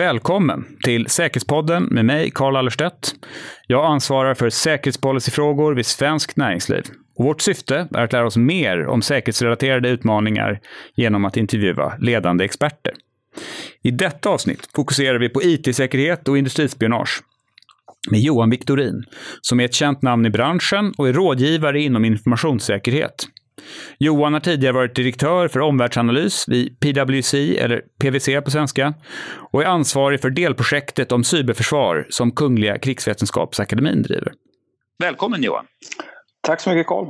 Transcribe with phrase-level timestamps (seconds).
[0.00, 3.14] Välkommen till Säkerhetspodden med mig, Carl Allerstedt.
[3.66, 6.82] Jag ansvarar för säkerhetspolicyfrågor vid Svenskt Näringsliv.
[7.16, 10.60] Och vårt syfte är att lära oss mer om säkerhetsrelaterade utmaningar
[10.94, 12.92] genom att intervjua ledande experter.
[13.82, 17.22] I detta avsnitt fokuserar vi på IT-säkerhet och industrispionage
[18.10, 19.04] med Johan Victorin,
[19.40, 23.26] som är ett känt namn i branschen och är rådgivare inom informationssäkerhet.
[23.98, 28.94] Johan har tidigare varit direktör för omvärldsanalys vid PwC, eller PWC på svenska,
[29.52, 34.32] och är ansvarig för delprojektet om cyberförsvar som Kungliga krigsvetenskapsakademin driver.
[34.98, 35.66] Välkommen Johan!
[36.40, 37.06] Tack så mycket Carl!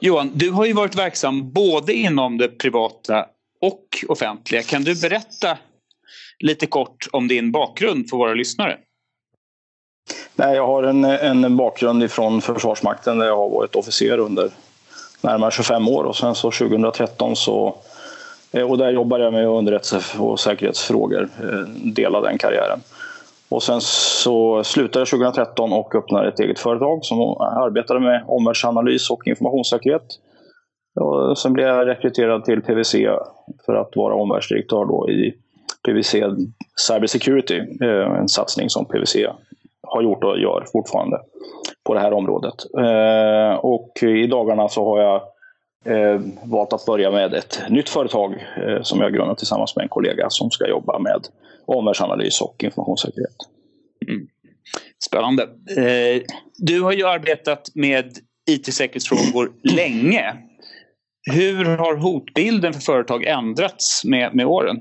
[0.00, 3.26] Johan, du har ju varit verksam både inom det privata
[3.60, 4.62] och offentliga.
[4.62, 5.58] Kan du berätta
[6.40, 8.78] lite kort om din bakgrund för våra lyssnare?
[10.36, 14.50] Nej, jag har en, en bakgrund ifrån Försvarsmakten där jag har varit officer under
[15.20, 17.74] närmare 25 år och sen så 2013 så
[18.52, 21.58] eh, och där jobbade jag med underrättelse och säkerhetsfrågor, eh,
[21.92, 22.80] del av den karriären.
[23.48, 29.10] Och sen så slutade jag 2013 och öppnade ett eget företag som arbetade med omvärldsanalys
[29.10, 30.06] och informationssäkerhet.
[31.00, 32.94] Och sen blev jag rekryterad till PWC
[33.66, 35.34] för att vara omvärldsdirektör då i
[35.86, 36.14] PWC
[36.76, 39.26] Cyber Security, eh, en satsning som PWC
[39.96, 41.20] har gjort och gör fortfarande
[41.84, 42.54] på det här området.
[42.78, 45.22] Eh, och i dagarna så har jag
[45.84, 48.32] eh, valt att börja med ett nytt företag
[48.66, 51.28] eh, som jag grundat tillsammans med en kollega som ska jobba med
[51.66, 53.36] omvärldsanalys och informationssäkerhet.
[54.08, 54.26] Mm.
[55.04, 55.42] Spännande.
[55.76, 56.22] Eh,
[56.58, 58.12] du har ju arbetat med
[58.50, 60.34] IT-säkerhetsfrågor länge.
[61.32, 64.76] Hur har hotbilden för företag ändrats med, med åren?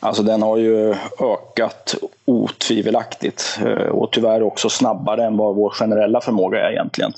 [0.00, 6.20] Alltså den har ju ökat otvivelaktigt eh, och tyvärr också snabbare än vad vår generella
[6.20, 7.12] förmåga är egentligen.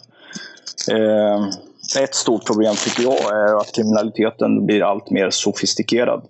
[0.93, 1.49] Eh,
[2.03, 6.23] ett stort problem tycker jag är att kriminaliteten blir allt mer sofistikerad.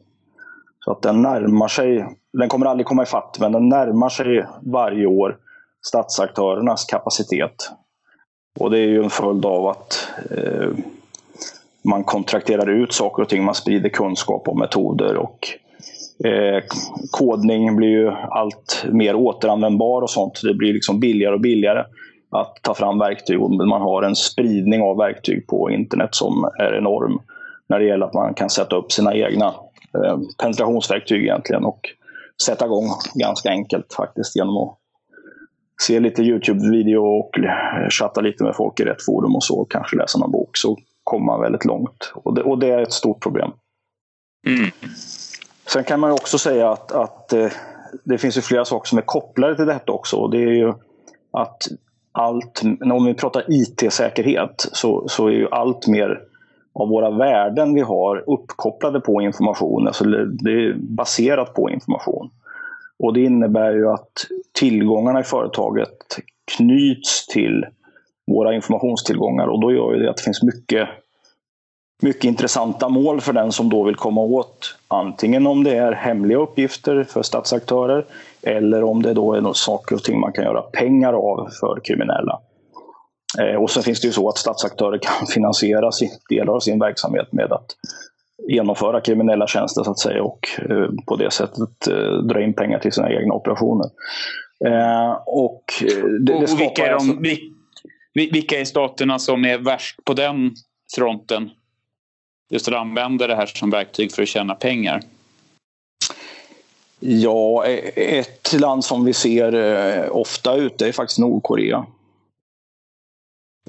[0.84, 5.06] Så att den närmar sig, den kommer aldrig komma ifatt, men den närmar sig varje
[5.06, 5.36] år
[5.86, 7.70] statsaktörernas kapacitet.
[8.58, 10.68] Och det är ju en följd av att eh,
[11.82, 15.48] man kontrakterar ut saker och ting, man sprider kunskap och metoder och
[16.24, 16.64] Eh,
[17.10, 20.40] kodning blir ju allt mer återanvändbar och sånt.
[20.42, 21.84] Det blir liksom billigare och billigare
[22.30, 23.40] att ta fram verktyg.
[23.40, 27.20] Man har en spridning av verktyg på internet som är enorm
[27.68, 29.46] när det gäller att man kan sätta upp sina egna
[29.94, 31.80] eh, penetrationsverktyg egentligen och
[32.46, 34.76] sätta igång ganska enkelt faktiskt genom att
[35.82, 37.30] se lite Youtube-video och
[37.90, 41.26] chatta lite med folk i rätt forum och så, kanske läsa någon bok, så kommer
[41.26, 42.12] man väldigt långt.
[42.14, 43.50] Och det, och det är ett stort problem.
[44.46, 44.70] Mm.
[45.72, 47.48] Sen kan man också säga att, att eh,
[48.04, 50.28] det finns ju flera saker som är kopplade till detta också.
[50.28, 50.72] Det är ju
[51.30, 51.68] att
[52.12, 56.20] allt, om vi pratar IT-säkerhet så, så är ju allt mer
[56.72, 59.86] av våra värden vi har uppkopplade på information.
[59.86, 62.30] Alltså det är baserat på information.
[62.98, 64.12] Och det innebär ju att
[64.52, 65.96] tillgångarna i företaget
[66.56, 67.66] knyts till
[68.26, 70.88] våra informationstillgångar och då gör det att det finns mycket
[72.02, 76.38] mycket intressanta mål för den som då vill komma åt antingen om det är hemliga
[76.38, 78.04] uppgifter för statsaktörer
[78.42, 81.80] eller om det då är något saker och ting man kan göra pengar av för
[81.84, 82.40] kriminella.
[83.38, 85.90] Eh, och sen finns det ju så att statsaktörer kan finansiera
[86.28, 87.66] delar av sin verksamhet med att
[88.48, 92.78] genomföra kriminella tjänster så att säga och eh, på det sättet eh, dra in pengar
[92.78, 93.90] till sina egna operationer.
[95.26, 95.64] och
[96.20, 97.14] det och vilka, är de, alltså...
[98.14, 100.50] vilka är staterna som är värst på den
[100.96, 101.50] fronten?
[102.50, 105.02] Just att använda det här som verktyg för att tjäna pengar?
[107.00, 111.86] Ja, e- ett land som vi ser eh, ofta ute är faktiskt Nordkorea.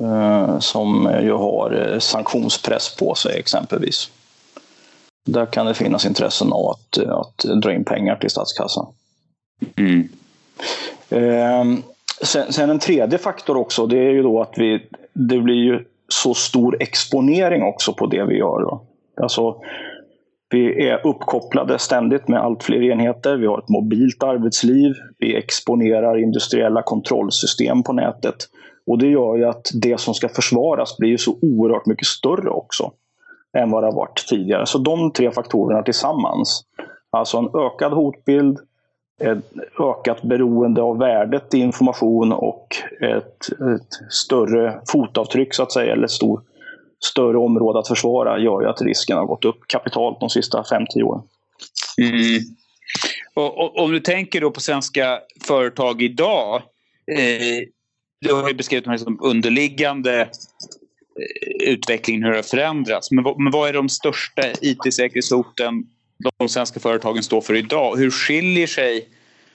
[0.01, 4.11] Eh, som ju har eh, sanktionspress på sig exempelvis.
[5.25, 8.85] Där kan det finnas intressen av att, att dra in pengar till statskassan.
[9.75, 10.09] Mm.
[12.21, 15.85] Sen, sen, en tredje faktor också, det är ju då att vi, det blir ju
[16.11, 18.61] så stor exponering också på det vi gör.
[18.61, 18.81] Då.
[19.21, 19.55] Alltså,
[20.49, 23.37] vi är uppkopplade ständigt med allt fler enheter.
[23.37, 24.93] Vi har ett mobilt arbetsliv.
[25.17, 28.35] Vi exponerar industriella kontrollsystem på nätet.
[28.87, 32.91] Och det gör ju att det som ska försvaras blir så oerhört mycket större också
[33.57, 34.65] än vad det har varit tidigare.
[34.65, 36.63] Så de tre faktorerna tillsammans,
[37.09, 38.59] alltså en ökad hotbild,
[39.79, 42.67] ökat beroende av värdet i information och
[43.01, 46.41] ett, ett större fotavtryck så att säga, eller stor,
[46.99, 51.03] större område att försvara gör ju att risken har gått upp kapitalt de sista 5-10
[51.03, 51.23] åren.
[52.01, 52.41] Mm.
[53.33, 56.55] Och, och, om du tänker då på svenska företag idag.
[57.11, 57.67] Eh,
[58.21, 63.11] du har ju beskrivit de som underliggande eh, utvecklingen, hur det har förändrats.
[63.11, 65.83] Men, men vad är de största IT-säkerhetshoten
[66.37, 67.97] de svenska företagen står för idag.
[67.97, 69.09] Hur skiljer sig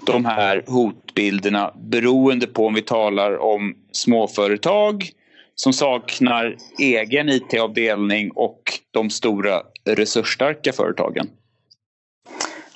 [0.07, 5.11] de här hotbilderna beroende på om vi talar om småföretag
[5.55, 11.31] som saknar egen IT-avdelning och de stora resursstarka företagen?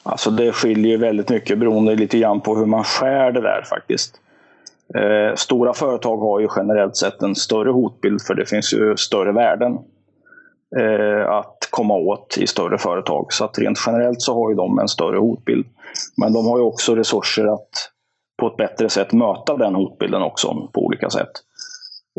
[0.03, 4.21] Alltså det skiljer väldigt mycket beroende lite grann på hur man skär det där faktiskt.
[4.95, 9.33] Eh, stora företag har ju generellt sett en större hotbild för det finns ju större
[9.33, 9.79] värden
[10.79, 13.33] Eh, att komma åt i större företag.
[13.33, 15.67] Så att rent generellt så har ju de en större hotbild.
[16.17, 17.71] Men de har ju också resurser att
[18.41, 21.31] på ett bättre sätt möta den hotbilden också på olika sätt.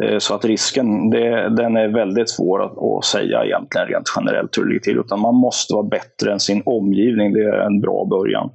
[0.04, 4.58] Eh, så att risken, det, den är väldigt svår att, att, säga egentligen rent generellt
[4.58, 4.98] hur det ligger till.
[4.98, 7.34] Utan man måste vara bättre än sin omgivning.
[7.34, 8.50] Det är en bra början.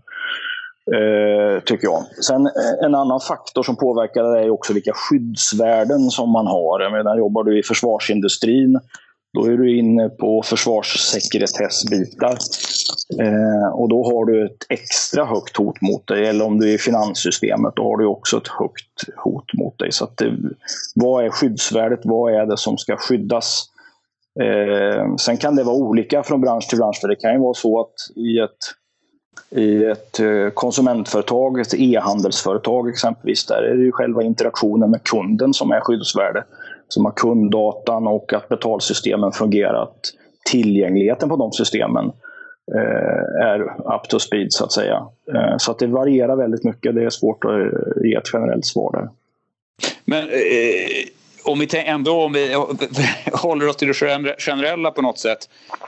[0.94, 2.02] Eh, tycker jag.
[2.24, 6.80] Sen eh, en annan faktor som påverkar det är också vilka skyddsvärden som man har.
[6.80, 8.80] Jag menar, jobbar du i försvarsindustrin
[9.36, 12.36] då är du inne på försvarssekretessbitar.
[13.20, 16.26] Eh, och då har du ett extra högt hot mot dig.
[16.26, 19.92] Eller om du är i finanssystemet, då har du också ett högt hot mot dig.
[19.92, 20.36] Så att det,
[20.94, 22.00] vad är skyddsvärdet?
[22.04, 23.64] Vad är det som ska skyddas?
[24.40, 26.98] Eh, sen kan det vara olika från bransch till bransch.
[27.00, 28.58] För det kan ju vara så att i ett,
[29.50, 35.54] i ett eh, konsumentföretag, ett e-handelsföretag exempelvis, där är det ju själva interaktionen med kunden
[35.54, 36.44] som är skyddsvärde
[36.88, 39.82] som har kunddatan och att betalsystemen fungerar.
[39.82, 40.00] Att
[40.50, 42.12] tillgängligheten på de systemen
[42.74, 43.60] eh, är
[43.96, 45.06] up to speed så att säga.
[45.34, 46.94] Eh, så att det varierar väldigt mycket.
[46.94, 49.08] Det är svårt att eh, ge ett generellt svar där.
[50.04, 51.06] Men eh,
[51.44, 52.52] om vi ändå om vi
[53.32, 53.94] håller oss till det
[54.38, 55.38] generella på något sätt.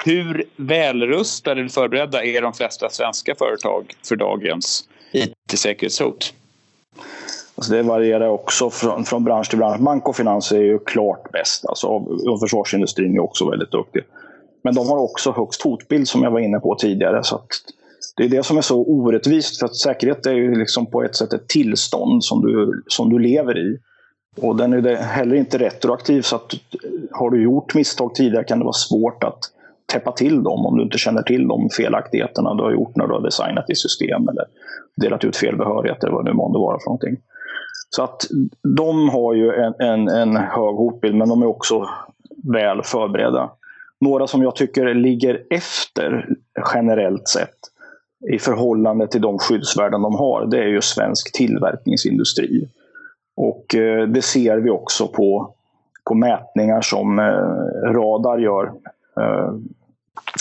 [0.04, 6.34] Hur välrustade eller förberedda är de flesta svenska företag för dagens IT-säkerhetshot?
[7.58, 9.80] Alltså det varierar också från, från bransch till bransch.
[9.80, 11.66] Bank och finans är ju klart bäst.
[11.66, 11.86] Alltså,
[12.30, 14.02] och försvarsindustrin är också väldigt duktig.
[14.64, 17.24] Men de har också högst hotbild som jag var inne på tidigare.
[17.24, 17.40] Så
[18.16, 19.58] det är det som är så orättvist.
[19.58, 23.18] För att säkerhet är ju liksom på ett sätt ett tillstånd som du, som du
[23.18, 23.78] lever i.
[24.40, 26.22] Och den är heller inte retroaktiv.
[26.22, 26.54] Så att
[27.12, 29.38] har du gjort misstag tidigare kan det vara svårt att
[29.86, 33.12] täppa till dem om du inte känner till de felaktigheterna du har gjort när du
[33.12, 34.44] har designat ditt system eller
[34.96, 37.16] delat ut fel behörigheter eller vad det nu månde vara för någonting.
[37.90, 38.26] Så att
[38.76, 41.88] de har ju en, en, en hög hotbild, men de är också
[42.52, 43.50] väl förberedda.
[44.00, 46.28] Några som jag tycker ligger efter
[46.74, 47.58] generellt sett
[48.34, 52.68] i förhållande till de skyddsvärden de har, det är ju svensk tillverkningsindustri.
[53.36, 55.54] Och eh, det ser vi också på,
[56.04, 58.72] på mätningar som eh, Radar gör
[59.20, 59.54] eh,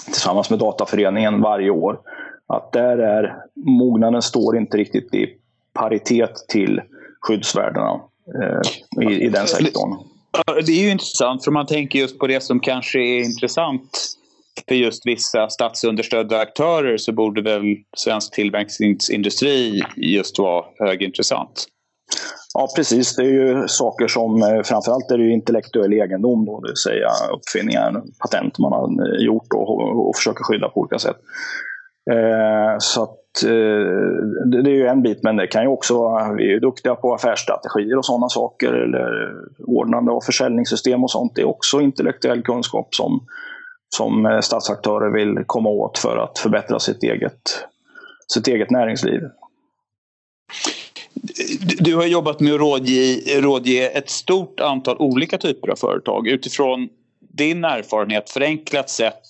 [0.05, 1.99] tillsammans med Dataföreningen varje år.
[2.47, 5.37] Att där är mognaden står inte riktigt i
[5.73, 6.81] paritet till
[7.27, 8.01] skyddsvärdena
[8.41, 9.97] eh, i, i den sektorn.
[10.65, 14.17] Det är ju intressant, för man tänker just på det som kanske är intressant
[14.67, 17.63] för just vissa statsunderstödda aktörer så borde väl
[17.97, 21.65] svensk tillverkningsindustri just vara högintressant.
[22.53, 23.15] Ja, precis.
[23.15, 27.09] Det är ju saker som eh, framförallt är det intellektuell egendom, då, det vill säga
[27.33, 31.17] uppfinningar, patent man har gjort och, och försöker skydda på olika sätt.
[32.11, 33.51] Eh, så att Eh,
[34.45, 36.95] det är ju en bit, men det kan ju också vara, vi är ju duktiga
[36.95, 39.33] på affärsstrategier och sådana saker, eller
[39.67, 41.35] ordnande av försäljningssystem och sånt.
[41.35, 43.27] Det är också intellektuell kunskap som,
[43.95, 47.65] som eh, statsaktörer vill komma åt för att förbättra sitt eget,
[48.27, 49.21] sitt eget näringsliv.
[51.79, 56.27] Du har jobbat med att rådge, rådge ett stort antal olika typer av företag.
[56.27, 56.89] Utifrån
[57.19, 59.27] din erfarenhet, förenklat sett,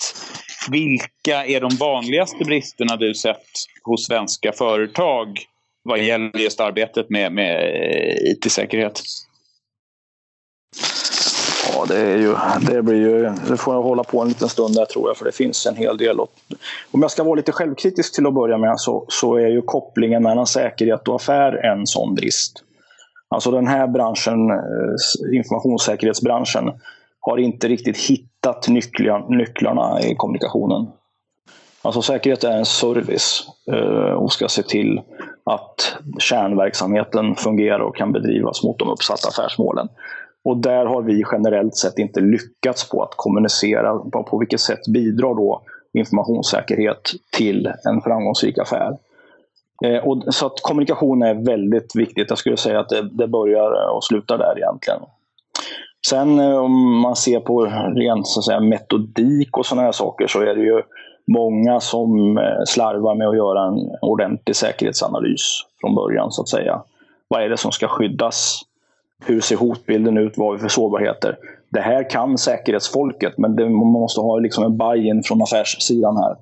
[0.71, 3.47] vilka är de vanligaste bristerna du sett
[3.83, 5.27] hos svenska företag
[5.83, 9.01] vad gäller just arbetet med, med eh, IT-säkerhet?
[11.73, 13.29] Ja, det, är ju, det blir ju...
[13.49, 15.75] Det får jag hålla på en liten stund där tror jag, för det finns en
[15.75, 16.19] hel del.
[16.91, 20.23] Om jag ska vara lite självkritisk till att börja med så, så är ju kopplingen
[20.23, 22.63] mellan säkerhet och affär en sån brist.
[23.29, 26.71] Alltså den här branschen, eh, informationssäkerhetsbranschen,
[27.31, 28.67] har inte riktigt hittat
[29.29, 30.87] nycklarna i kommunikationen.
[31.81, 35.01] Alltså säkerhet är en service eh, och ska se till
[35.43, 39.89] att kärnverksamheten fungerar och kan bedrivas mot de uppsatta affärsmålen.
[40.43, 45.35] Och där har vi generellt sett inte lyckats på att kommunicera på vilket sätt bidrar
[45.35, 45.61] då
[45.93, 48.97] informationssäkerhet till en framgångsrik affär.
[49.85, 52.29] Eh, och, så att kommunikation är väldigt viktigt.
[52.29, 54.99] Jag skulle säga att det, det börjar och slutar där egentligen.
[56.09, 60.27] Sen eh, om man ser på rent så att säga, metodik och sådana här saker
[60.27, 60.81] så är det ju
[61.27, 66.81] många som eh, slarvar med att göra en ordentlig säkerhetsanalys från början så att säga.
[67.27, 68.61] Vad är det som ska skyddas?
[69.25, 70.33] Hur ser hotbilden ut?
[70.37, 71.37] Vad har vi för sårbarheter?
[71.69, 76.35] Det här kan säkerhetsfolket, men det, man måste ha liksom en buy-in från affärssidan här.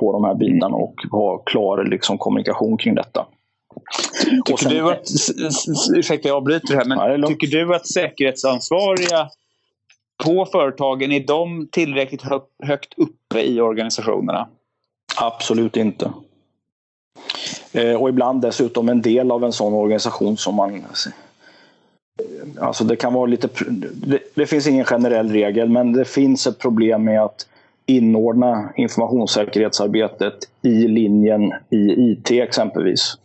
[0.00, 3.26] på de här bitarna och ha klar liksom, kommunikation kring detta.
[4.44, 5.08] Tycker sen, du att,
[5.96, 9.28] ursäkta jag avbryter här, men ja, tycker du att säkerhetsansvariga
[10.24, 12.22] på företagen, är de tillräckligt
[12.62, 14.48] högt uppe i organisationerna?
[15.16, 16.12] Absolut inte.
[17.72, 20.84] Eh, och ibland dessutom en del av en sån organisation som man...
[22.60, 23.48] Alltså det kan vara lite...
[23.92, 27.46] Det, det finns ingen generell regel, men det finns ett problem med att
[27.86, 33.18] inordna informationssäkerhetsarbetet i linjen i IT exempelvis.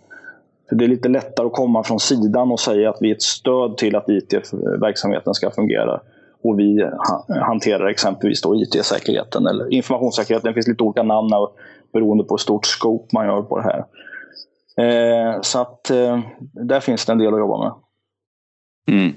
[0.72, 3.78] Det är lite lättare att komma från sidan och säga att vi är ett stöd
[3.78, 6.02] till att IT-verksamheten ska fungera.
[6.44, 6.90] Och vi
[7.28, 10.48] hanterar exempelvis IT-säkerheten eller informationssäkerheten.
[10.50, 11.30] Det finns lite olika namn
[11.94, 13.86] beroende på hur stort scope man gör på det här.
[14.78, 17.74] Eh, så att eh, där finns det en del att jobba med.
[18.96, 19.14] Mm.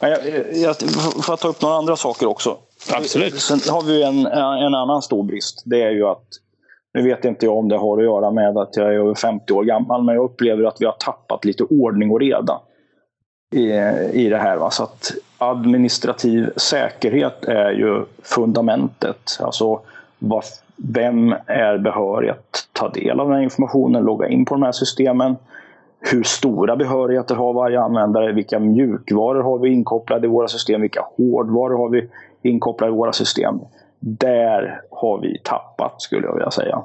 [0.00, 0.20] Men jag,
[0.56, 0.76] jag,
[1.24, 2.56] för att ta upp några andra saker också.
[2.92, 3.40] Absolut.
[3.40, 4.26] Sen har vi en,
[4.66, 5.62] en annan stor brist.
[5.64, 6.26] Det är ju att,
[6.94, 9.52] nu vet inte jag om det har att göra med att jag är över 50
[9.52, 12.60] år gammal, men jag upplever att vi har tappat lite ordning och reda
[13.54, 13.72] i,
[14.12, 14.56] i det här.
[14.56, 14.70] Va?
[14.70, 19.38] Så att administrativ säkerhet är ju fundamentet.
[19.40, 19.80] Alltså
[20.18, 20.44] vad,
[20.76, 24.72] vem är behörig att ta del av den här informationen, logga in på de här
[24.72, 25.36] systemen?
[26.00, 28.32] Hur stora behörigheter har varje användare?
[28.32, 30.80] Vilka mjukvaror har vi inkopplade i våra system?
[30.80, 32.08] Vilka hårdvaror har vi
[32.42, 33.60] inkopplade i våra system?
[34.00, 36.82] Där har vi tappat, skulle jag vilja säga,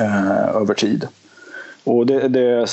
[0.00, 1.08] eh, över tid.
[1.84, 2.66] Och det, det,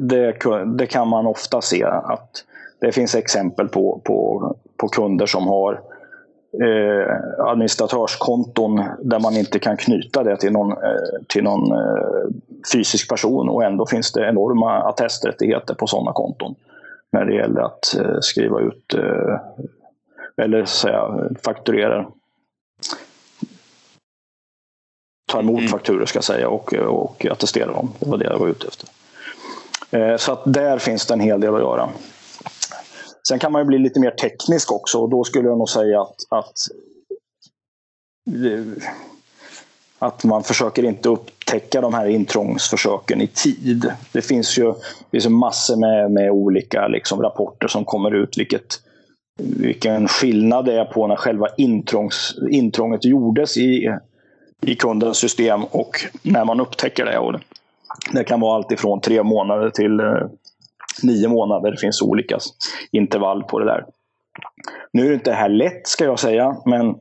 [0.00, 2.44] det, det, kan man ofta se att
[2.80, 5.80] det finns exempel på, på, på kunder som har
[6.62, 12.28] eh, administratörskonton där man inte kan knyta det till någon, eh, till någon eh,
[12.72, 16.54] fysisk person och ändå finns det enorma attesträttigheter på sådana konton
[17.12, 19.38] när det gäller att eh, skriva ut eh,
[20.36, 22.06] eller så säga, fakturera
[25.34, 25.68] ta emot mm.
[25.68, 27.92] fakturor ska jag säga och, och attestera dem.
[27.98, 28.88] Det var det jag var ute efter.
[29.90, 31.88] Eh, så att där finns det en hel del att göra.
[33.28, 36.00] Sen kan man ju bli lite mer teknisk också och då skulle jag nog säga
[36.00, 36.52] att, att,
[39.98, 43.92] att man försöker inte upptäcka de här intrångsförsöken i tid.
[44.12, 44.64] Det finns ju
[45.10, 48.80] det finns massor med, med olika liksom, rapporter som kommer ut vilket,
[49.42, 53.88] vilken skillnad det är på när själva intrångs, intrånget gjordes i,
[54.66, 55.90] i kundens system och
[56.22, 57.18] när man upptäcker det.
[57.18, 57.34] Och
[58.12, 60.26] det, kan vara allt ifrån tre månader till eh,
[61.02, 61.70] nio månader.
[61.70, 62.38] Det finns olika
[62.92, 63.84] intervall på det där.
[64.92, 66.94] Nu är det inte det här lätt ska jag säga, men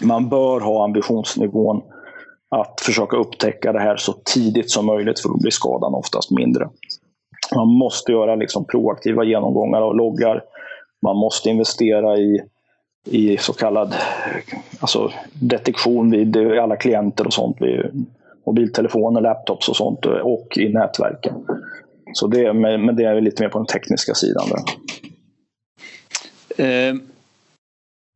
[0.00, 1.82] man bör ha ambitionsnivån
[2.56, 6.68] att försöka upptäcka det här så tidigt som möjligt för då blir skadan oftast mindre.
[7.54, 10.42] Man måste göra liksom proaktiva genomgångar av loggar.
[11.02, 12.42] Man måste investera i,
[13.04, 13.94] i så kallad
[14.80, 17.56] alltså detektion vid alla klienter och sånt.
[17.60, 18.06] Vid
[18.46, 21.34] mobiltelefoner, laptops och sånt och i nätverken.
[22.12, 24.48] Så det, men det är lite mer på den tekniska sidan.
[24.48, 24.62] Där.
[26.56, 26.94] Eh,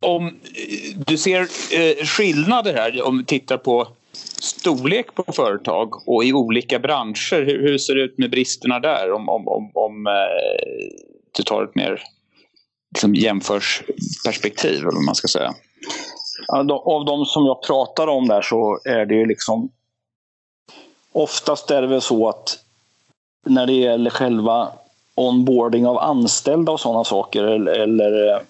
[0.07, 0.35] om
[1.07, 3.89] du ser eh, skillnader här om vi tittar på
[4.41, 7.47] storlek på företag och i olika branscher.
[7.47, 9.13] Hur, hur ser det ut med bristerna där?
[9.13, 10.13] Om, om, om, om eh,
[11.37, 12.03] du tar ett mer
[12.97, 15.55] liksom, jämförsperspektiv eller vad man ska säga.
[16.85, 19.71] Av de som jag pratar om där så är det ju liksom
[21.13, 22.59] Oftast är det väl så att
[23.47, 24.69] när det gäller själva
[25.15, 28.43] onboarding av anställda och sådana saker eller, eller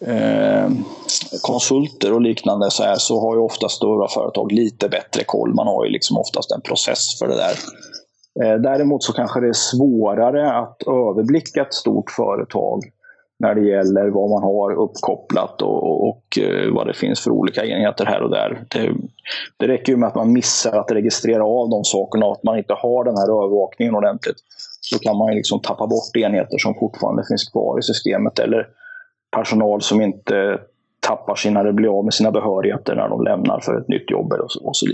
[0.00, 0.70] eh,
[1.42, 5.54] konsulter och liknande så, här, så har ju oftast stora företag lite bättre koll.
[5.54, 7.56] Man har ju liksom oftast en process för det där.
[8.44, 12.82] Eh, däremot så kanske det är svårare att överblicka ett stort företag
[13.42, 17.64] när det gäller vad man har uppkopplat och, och eh, vad det finns för olika
[17.64, 18.64] enheter här och där.
[18.68, 18.92] Det,
[19.56, 22.58] det räcker ju med att man missar att registrera av de sakerna och att man
[22.58, 24.36] inte har den här övervakningen ordentligt.
[24.80, 28.68] Så kan man ju liksom tappa bort enheter som fortfarande finns kvar i systemet eller
[29.36, 30.58] personal som inte
[31.00, 34.32] tappar sina, eller blir av med sina behörigheter när de lämnar för ett nytt jobb
[34.32, 34.86] och så, och så,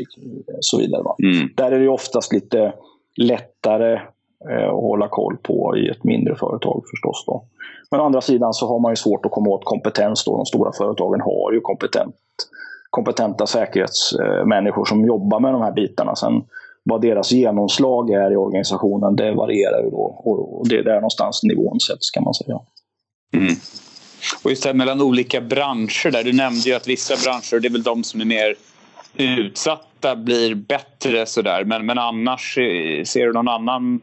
[0.60, 1.02] så vidare.
[1.22, 1.48] Mm.
[1.56, 2.72] Där är det oftast lite
[3.16, 4.00] lättare
[4.50, 7.24] Eh, att hålla koll på i ett mindre företag förstås.
[7.26, 7.44] Då.
[7.90, 10.24] Men å andra sidan så har man ju svårt att komma åt kompetens.
[10.24, 10.36] Då.
[10.36, 12.16] De stora företagen har ju kompetent,
[12.90, 16.16] kompetenta säkerhetsmänniskor som jobbar med de här bitarna.
[16.16, 16.44] Sen
[16.84, 20.22] vad deras genomslag är i organisationen, det varierar ju då.
[20.24, 22.58] Och det är där någonstans nivån sätts kan man säga.
[23.34, 23.54] Mm.
[24.44, 26.24] Och just det här mellan olika branscher där.
[26.24, 28.54] Du nämnde ju att vissa branscher, det är väl de som är mer
[29.16, 31.64] utsatta, blir bättre sådär.
[31.64, 34.00] Men, men annars, eh, ser du någon annan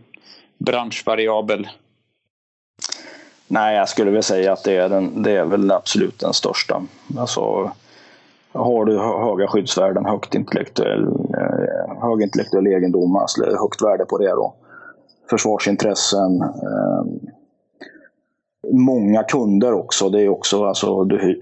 [0.65, 1.67] branschvariabel?
[3.48, 6.84] Nej, jag skulle väl säga att det är, den, det är väl absolut den största.
[7.17, 7.72] Alltså,
[8.51, 14.29] har du höga skyddsvärden, högt intellektuell, eh, hög intellektuell egendom, alltså högt värde på det
[14.29, 14.55] då.
[15.29, 16.41] Försvarsintressen.
[16.41, 17.05] Eh,
[18.74, 20.10] många kunder också.
[20.10, 21.39] Det är också, alltså, du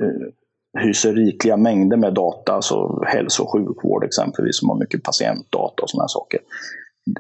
[0.79, 5.89] hyser rikliga mängder med data, alltså hälso och sjukvård exempelvis, som har mycket patientdata och
[5.89, 6.39] sådana saker.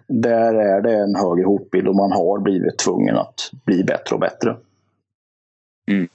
[0.07, 4.19] Där är det en högre hotbild och man har blivit tvungen att bli bättre och
[4.19, 4.55] bättre.
[5.87, 6.07] Mm.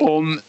[0.00, 0.40] Om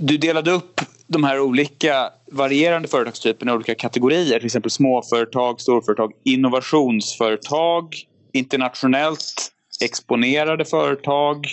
[0.00, 6.12] du delade upp de här olika varierande företagstyperna i olika kategorier, till exempel småföretag, storföretag,
[6.24, 7.94] innovationsföretag,
[8.32, 9.52] internationellt
[9.84, 11.46] exponerade företag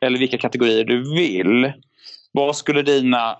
[0.00, 1.72] eller vilka kategorier du vill.
[2.32, 3.36] Vad skulle dina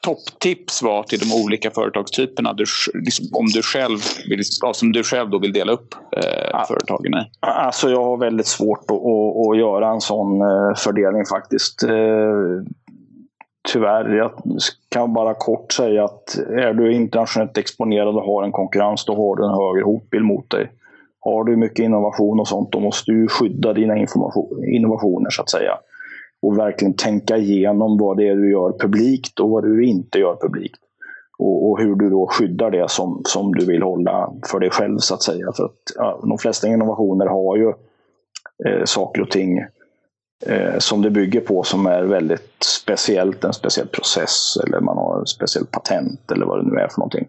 [0.00, 2.64] topptips vara till de olika företagstyperna du,
[2.94, 4.40] liksom, om du själv vill,
[4.72, 7.30] som du själv då vill dela upp eh, företagen i?
[7.40, 11.82] Alltså jag har väldigt svårt att, att, att göra en sån eh, fördelning faktiskt.
[11.82, 11.90] Eh,
[13.72, 14.30] tyvärr, jag
[14.88, 19.36] kan bara kort säga att är du internationellt exponerad och har en konkurrens, då har
[19.36, 20.72] du en högre hotbild mot dig.
[21.20, 23.96] Har du mycket innovation och sånt, då måste du skydda dina
[24.66, 25.78] innovationer så att säga.
[26.42, 30.36] Och verkligen tänka igenom vad det är du gör publikt och vad du inte gör
[30.36, 30.80] publikt.
[31.38, 34.98] Och, och hur du då skyddar det som, som du vill hålla för dig själv
[34.98, 35.52] så att säga.
[35.56, 37.68] För att ja, de flesta innovationer har ju
[38.66, 39.58] eh, saker och ting
[40.46, 45.22] eh, som det bygger på som är väldigt speciellt, en speciell process eller man har
[45.22, 47.28] ett speciellt patent eller vad det nu är för någonting.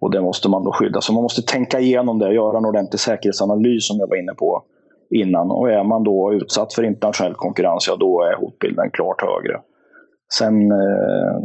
[0.00, 1.00] Och det måste man då skydda.
[1.00, 4.62] Så man måste tänka igenom det, göra en ordentlig säkerhetsanalys som jag var inne på
[5.10, 5.50] innan.
[5.50, 9.60] Och är man då utsatt för internationell konkurrens, ja då är hotbilden klart högre.
[10.32, 11.40] Sen eh,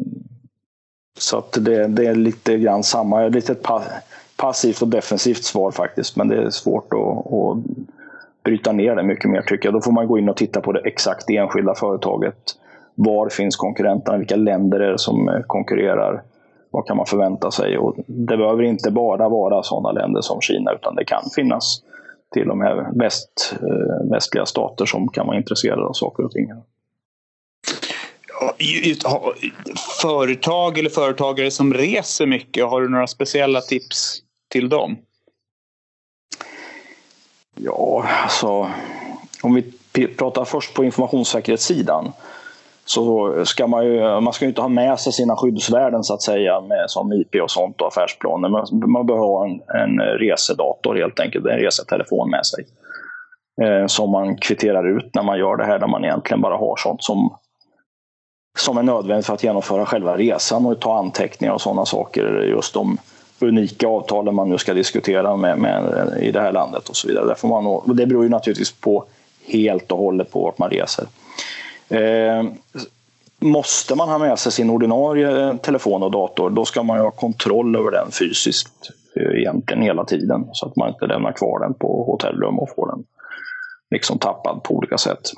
[1.20, 3.56] så att det, det, är lite grann samma, lite
[4.38, 6.16] passivt och defensivt svar faktiskt.
[6.16, 7.58] Men det är svårt att, att
[8.44, 9.74] bryta ner det mycket mer tycker jag.
[9.74, 12.38] Då får man gå in och titta på det exakt enskilda företaget.
[12.96, 14.18] Var finns konkurrenterna?
[14.18, 16.24] Vilka länder är det som eh, konkurrerar?
[16.72, 17.78] Vad kan man förvänta sig?
[17.78, 21.82] Och det behöver inte bara vara sådana länder som Kina, utan det kan finnas
[22.34, 26.52] till och med väst, eh, västliga stater som kan vara intresserade av saker och ting.
[30.02, 34.98] Företag eller företagare som reser mycket, har du några speciella tips till dem?
[37.56, 38.70] Ja, alltså
[39.42, 42.12] om vi pratar först på informationssäkerhetssidan
[42.86, 46.22] så ska man ju man ska ju inte ha med sig sina skyddsvärden så att
[46.22, 48.50] säga med, som IP och sånt och affärsplaner.
[48.50, 52.66] Man, man behöver ha en, en resedator helt enkelt, en resetelefon med sig.
[53.62, 56.76] Eh, som man kvitterar ut när man gör det här där man egentligen bara har
[56.78, 57.38] sånt som,
[58.58, 62.42] som är nödvändigt för att genomföra själva resan och ta anteckningar och sådana saker.
[62.42, 62.98] Just de
[63.40, 67.26] unika avtalen man nu ska diskutera med, med, i det här landet och så vidare.
[67.26, 69.06] Där får man, och det beror ju naturligtvis på
[69.48, 71.06] helt och hållet på vart man reser.
[71.94, 72.44] Eh,
[73.40, 77.12] måste man ha med sig sin ordinarie telefon och dator, då ska man ju ha
[77.12, 80.50] kontroll över den fysiskt eh, egentligen hela tiden.
[80.52, 83.04] Så att man inte lämnar kvar den på hotellrum och får den
[83.92, 85.32] liksom tappad på olika sätt.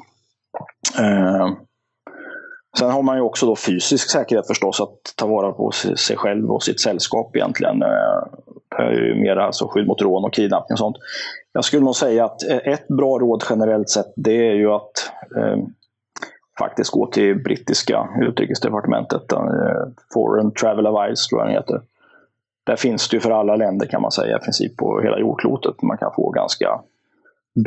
[0.99, 1.49] Eh,
[2.79, 6.51] sen har man ju också då fysisk säkerhet förstås, att ta vara på sig själv
[6.51, 7.81] och sitt sällskap egentligen.
[7.81, 8.23] Eh,
[8.77, 10.97] det är ju mer alltså skydd mot rån och kidnappning och sånt.
[11.53, 15.11] Jag skulle nog säga att eh, ett bra råd generellt sett, det är ju att
[15.37, 15.57] eh,
[16.59, 19.31] faktiskt gå till brittiska utrikesdepartementet.
[19.31, 19.39] Eh,
[20.13, 21.81] Foreign Travel Advice tror jag den heter.
[22.65, 25.81] Där finns det ju för alla länder kan man säga i princip på hela jordklotet.
[25.81, 26.79] Man kan få ganska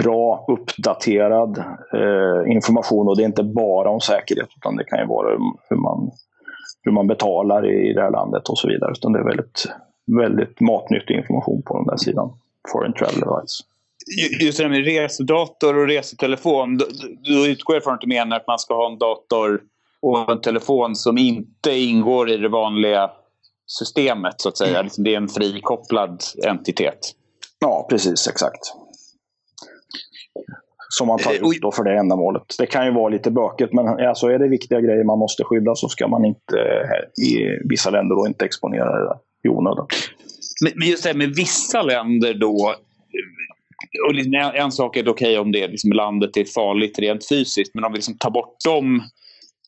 [0.02, 1.58] bra uppdaterad
[1.92, 5.28] eh, information och det är inte bara om säkerhet utan det kan ju vara
[5.70, 6.10] hur man,
[6.82, 8.90] hur man betalar i det här landet och så vidare.
[8.90, 9.66] Utan det är väldigt,
[10.06, 12.30] väldigt matnyttig information på den där sidan.
[12.72, 13.64] Foreign Travel Advice
[14.40, 16.78] just det här med resedator och resetelefon.
[16.78, 16.86] Då,
[17.24, 19.60] då utgår jag från att du menar att man ska ha en dator
[20.02, 23.10] och en telefon som inte ingår i det vanliga
[23.66, 24.78] systemet så att säga.
[24.78, 24.90] Mm.
[24.98, 26.98] Det är en frikopplad entitet.
[27.58, 28.28] Ja, precis.
[28.28, 28.60] Exakt.
[30.88, 32.42] Som man tar ut då för det ändamålet.
[32.58, 35.74] Det kan ju vara lite bökigt, men alltså är det viktiga grejer man måste skydda
[35.74, 36.56] så ska man inte
[37.26, 39.86] i vissa länder då inte exponera det i onödan.
[40.76, 42.74] Men just det här med vissa länder då
[44.06, 47.28] och liksom, en sak är det okej okay om det liksom landet är farligt rent
[47.28, 49.02] fysiskt men om vi liksom tar bort de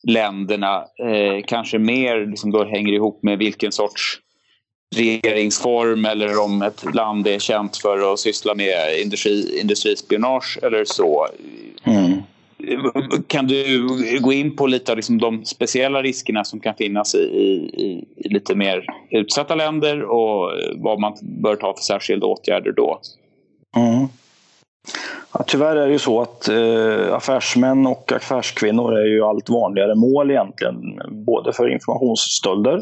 [0.07, 4.19] länderna eh, kanske mer liksom då hänger ihop med vilken sorts
[4.95, 11.27] regeringsform eller om ett land är känt för att syssla med industri, industrispionage eller så.
[11.83, 12.21] Mm.
[13.27, 13.87] Kan du
[14.21, 18.29] gå in på lite av liksom de speciella riskerna som kan finnas i, i, i,
[18.29, 23.01] lite mer utsatta länder och vad man bör ta för särskilda åtgärder då?
[23.75, 24.07] Mm.
[25.33, 29.95] Ja, tyvärr är det ju så att eh, affärsmän och affärskvinnor är ju allt vanligare
[29.95, 31.01] mål egentligen.
[31.25, 32.81] Både för informationsstölder,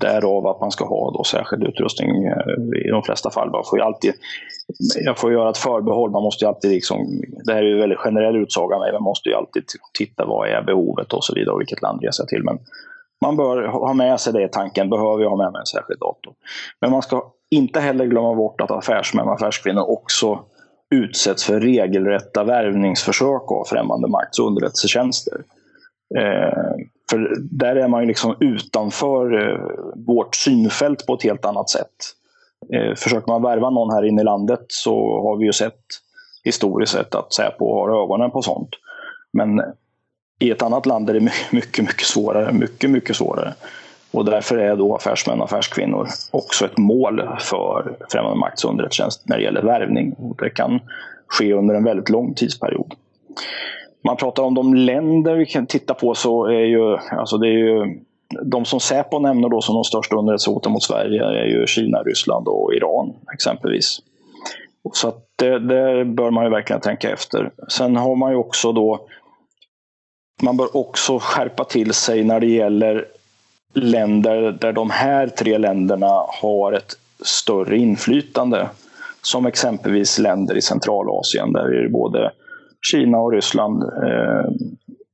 [0.00, 3.50] därav att man ska ha då särskild utrustning eh, i de flesta fall.
[3.50, 4.12] Man får ju alltid,
[5.04, 7.80] jag får göra ett förbehåll, man måste ju alltid liksom, det här är ju en
[7.80, 9.64] väldigt generell utsaga, men man måste ju alltid
[9.98, 12.44] titta vad är behovet och så vidare och vilket land reser jag till.
[12.44, 12.58] Men
[13.20, 16.00] man bör ha med sig det i tanken, behöver jag ha med mig en särskild
[16.00, 16.34] dator?
[16.80, 20.44] Men man ska inte heller glömma bort att affärsmän och affärskvinnor också
[20.90, 25.44] utsätts för regelrätta värvningsförsök av främmande makts underrättelsetjänster.
[26.18, 29.60] Eh, för där är man ju liksom utanför eh,
[30.06, 31.94] vårt synfält på ett helt annat sätt.
[32.72, 35.80] Eh, försöker man värva någon här inne i landet så har vi ju sett
[36.44, 38.70] historiskt sett att Säpo har ögonen på sånt.
[39.32, 39.62] Men
[40.38, 42.52] i ett annat land är det mycket, mycket svårare.
[42.52, 43.54] Mycket, mycket svårare.
[44.12, 49.36] Och därför är då affärsmän och affärskvinnor också ett mål för främmande makts underrättelsetjänst när
[49.36, 50.12] det gäller värvning.
[50.12, 50.80] Och det kan
[51.26, 52.94] ske under en väldigt lång tidsperiod.
[54.04, 57.58] Man pratar om de länder vi kan titta på så är ju, alltså det är
[57.58, 58.00] ju
[58.42, 62.48] de som Säpo nämner då som de största underrättelsehoten mot Sverige är ju Kina, Ryssland
[62.48, 63.98] och Iran exempelvis.
[64.92, 67.50] Så att det, det, bör man ju verkligen tänka efter.
[67.68, 69.06] Sen har man ju också då
[70.42, 73.06] man bör också skärpa till sig när det gäller
[73.74, 78.68] länder där de här tre länderna har ett större inflytande.
[79.22, 82.32] Som exempelvis länder i Centralasien där både
[82.90, 84.50] Kina och Ryssland eh,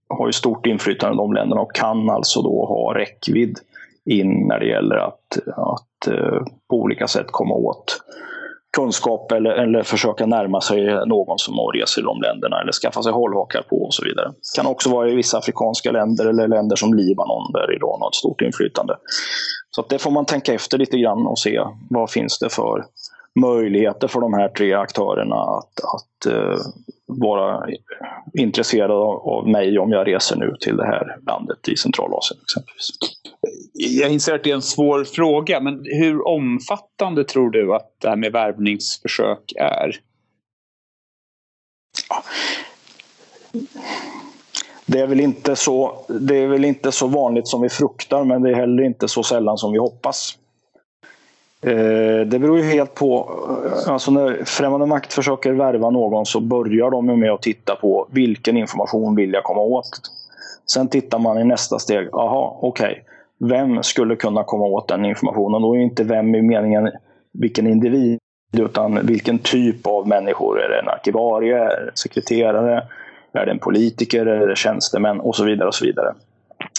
[0.08, 3.58] har ju stort inflytande i de länderna och kan alltså då ha räckvidd
[4.04, 8.00] in när det gäller att, att eh, på olika sätt komma åt
[8.76, 13.12] kunskap eller, eller försöka närma sig någon som reser i de länderna eller skaffa sig
[13.12, 14.28] hållhakar på och så vidare.
[14.28, 18.08] Det kan också vara i vissa afrikanska länder eller länder som Libanon där Iran har
[18.08, 18.96] ett stort inflytande.
[19.70, 21.60] Så det får man tänka efter lite grann och se
[21.90, 22.84] vad finns det för
[23.40, 26.56] möjligheter för de här tre aktörerna att, att uh,
[27.06, 27.66] vara
[28.38, 32.90] intresserade av, mig om jag reser nu till det här landet i Centralasien exempelvis.
[33.72, 38.08] Jag inser att det är en svår fråga, men hur omfattande tror du att det
[38.08, 40.00] här med värvningsförsök är?
[42.08, 42.22] Ja.
[44.86, 48.42] Det är, väl inte så, det är väl inte så vanligt som vi fruktar, men
[48.42, 50.38] det är heller inte så sällan som vi hoppas.
[51.62, 53.30] Eh, det beror ju helt på,
[53.66, 58.06] eh, alltså när främmande makt försöker värva någon så börjar de med att titta på
[58.10, 59.90] vilken information vill jag komma åt.
[60.72, 63.48] Sen tittar man i nästa steg, aha, okej, okay.
[63.50, 65.62] vem skulle kunna komma åt den informationen?
[65.62, 66.90] Då är inte vem i meningen
[67.32, 68.18] vilken individ,
[68.58, 70.60] utan vilken typ av människor.
[70.60, 72.82] Är det en arkivarie, är det en sekreterare,
[73.32, 75.68] är det en politiker, är det tjänstemän och så vidare.
[75.68, 76.14] Och så vidare.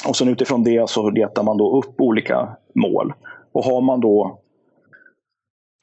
[0.08, 3.14] Och sen utifrån det så letar man då upp olika mål.
[3.52, 4.40] Och har man då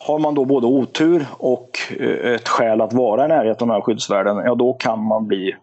[0.07, 3.71] har man då både otur och eh, ett skäl att vara i närheten av de
[3.75, 5.57] här skyddsvärden, ja då kan man bli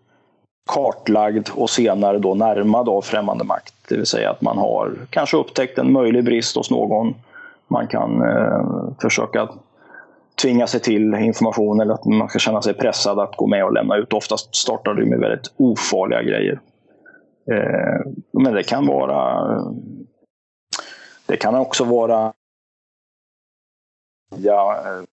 [0.73, 3.73] kartlagd och senare då närmad av främmande makt.
[3.89, 7.15] Det vill säga att man har kanske upptäckt en möjlig brist hos någon.
[7.67, 8.62] Man kan eh,
[9.01, 9.49] försöka
[10.41, 13.73] tvinga sig till information eller att man ska känna sig pressad att gå med och
[13.73, 14.13] lämna ut.
[14.13, 16.60] Oftast startar det med väldigt ofarliga grejer.
[17.51, 19.71] Eh, men det kan vara eh,
[21.25, 22.34] det kan också vara
[24.32, 25.04] via eh,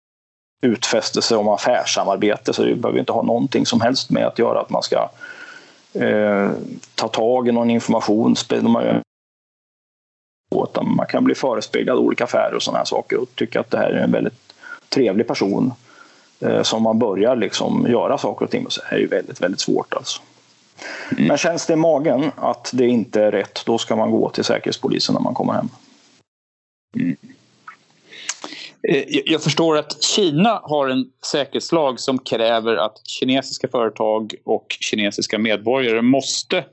[0.63, 2.53] utfästelse om affärssamarbete.
[2.53, 5.09] Så det behöver inte ha någonting som helst med att göra att man ska
[5.93, 6.51] eh,
[6.95, 8.37] ta tag i någon information.
[10.83, 13.91] Man kan bli förespeglad olika affärer och sådana här saker och tycka att det här
[13.91, 14.55] är en väldigt
[14.89, 15.73] trevlig person
[16.41, 18.73] eh, som man börjar liksom göra saker och ting med.
[18.73, 20.23] Så är ju väldigt, väldigt svårt alltså.
[21.13, 21.25] Mm.
[21.27, 24.45] Men känns det i magen att det inte är rätt, då ska man gå till
[24.45, 25.69] Säkerhetspolisen när man kommer hem.
[26.95, 27.17] Mm.
[28.83, 35.39] Eh, jag förstår att Kina har en säkerhetslag som kräver att kinesiska företag och kinesiska
[35.39, 36.65] medborgare måste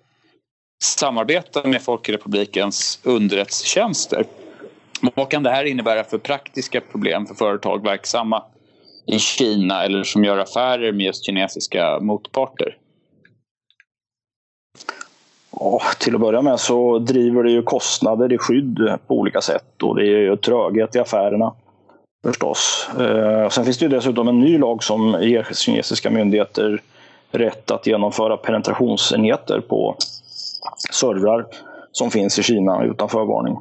[0.83, 4.25] samarbeta med Folkrepublikens underrättelsetjänster.
[5.15, 8.43] Vad kan det här innebära för praktiska problem för företag verksamma
[9.07, 12.77] i Kina eller som gör affärer med just kinesiska motparter?
[15.51, 19.83] Ja, till att börja med så driver det ju kostnader i skydd på olika sätt
[19.83, 21.53] och det är ju tröghet i affärerna
[22.25, 22.89] förstås.
[22.99, 26.81] Eh, sen finns det ju dessutom en ny lag som ger kinesiska myndigheter
[27.31, 29.95] rätt att genomföra penetrationsenheter på
[30.91, 31.45] servrar
[31.91, 33.57] som finns i Kina utan förvarning.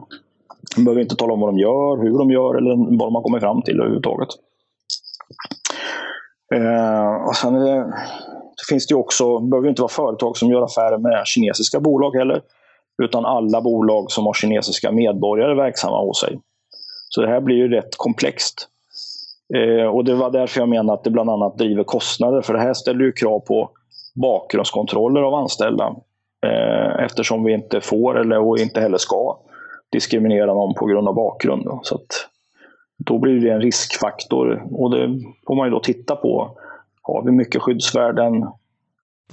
[0.77, 3.23] De behöver inte tala om vad de gör, hur de gör eller vad de har
[3.23, 4.29] kommit fram till överhuvudtaget.
[6.55, 7.77] Eh, och sen det,
[8.57, 11.81] det finns det ju också, det behöver inte vara företag som gör affärer med kinesiska
[11.81, 12.43] bolag heller,
[13.03, 16.39] utan alla bolag som har kinesiska medborgare verksamma hos sig.
[17.15, 18.69] Så det här blir ju rätt komplext.
[19.55, 22.43] Eh, och det var därför jag menar att det bland annat driver kostnader.
[22.43, 23.71] För det här ställer ju krav på
[24.15, 25.97] bakgrundskontroller av anställda.
[26.47, 29.39] Eh, eftersom vi inte får eller och inte heller ska
[29.93, 31.65] diskriminera någon på grund av bakgrund.
[31.65, 31.81] Då.
[31.83, 32.29] Så att,
[32.97, 36.59] då blir det en riskfaktor och det får man ju då titta på.
[37.03, 38.47] Har vi mycket skyddsvärden?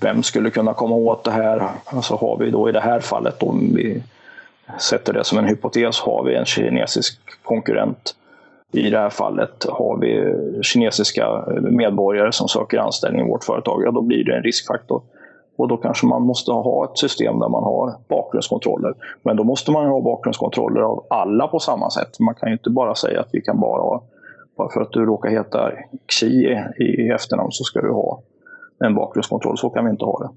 [0.02, 1.70] Vem skulle kunna komma åt det här?
[1.86, 4.04] Alltså har vi då i det här fallet, om vi
[4.80, 8.16] sätter det som en hypotes, har vi en kinesisk konkurrent
[8.72, 13.92] i det här fallet har vi kinesiska medborgare som söker anställning i vårt företag, ja
[13.92, 15.02] då blir det en riskfaktor.
[15.56, 18.94] Och då kanske man måste ha ett system där man har bakgrundskontroller.
[19.22, 22.20] Men då måste man ha bakgrundskontroller av alla på samma sätt.
[22.20, 24.04] Man kan ju inte bara säga att vi kan bara ha,
[24.58, 25.72] bara för att du råkar heta
[26.08, 28.22] Xi i efternamn så ska du ha
[28.80, 29.58] en bakgrundskontroll.
[29.58, 30.30] Så kan vi inte ha det.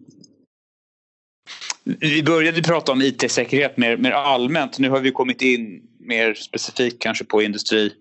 [1.84, 4.78] Vi började prata om IT-säkerhet mer, mer allmänt.
[4.78, 7.92] Nu har vi kommit in mer specifikt kanske på industri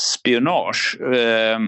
[0.00, 0.98] spionage.
[1.00, 1.58] Eh,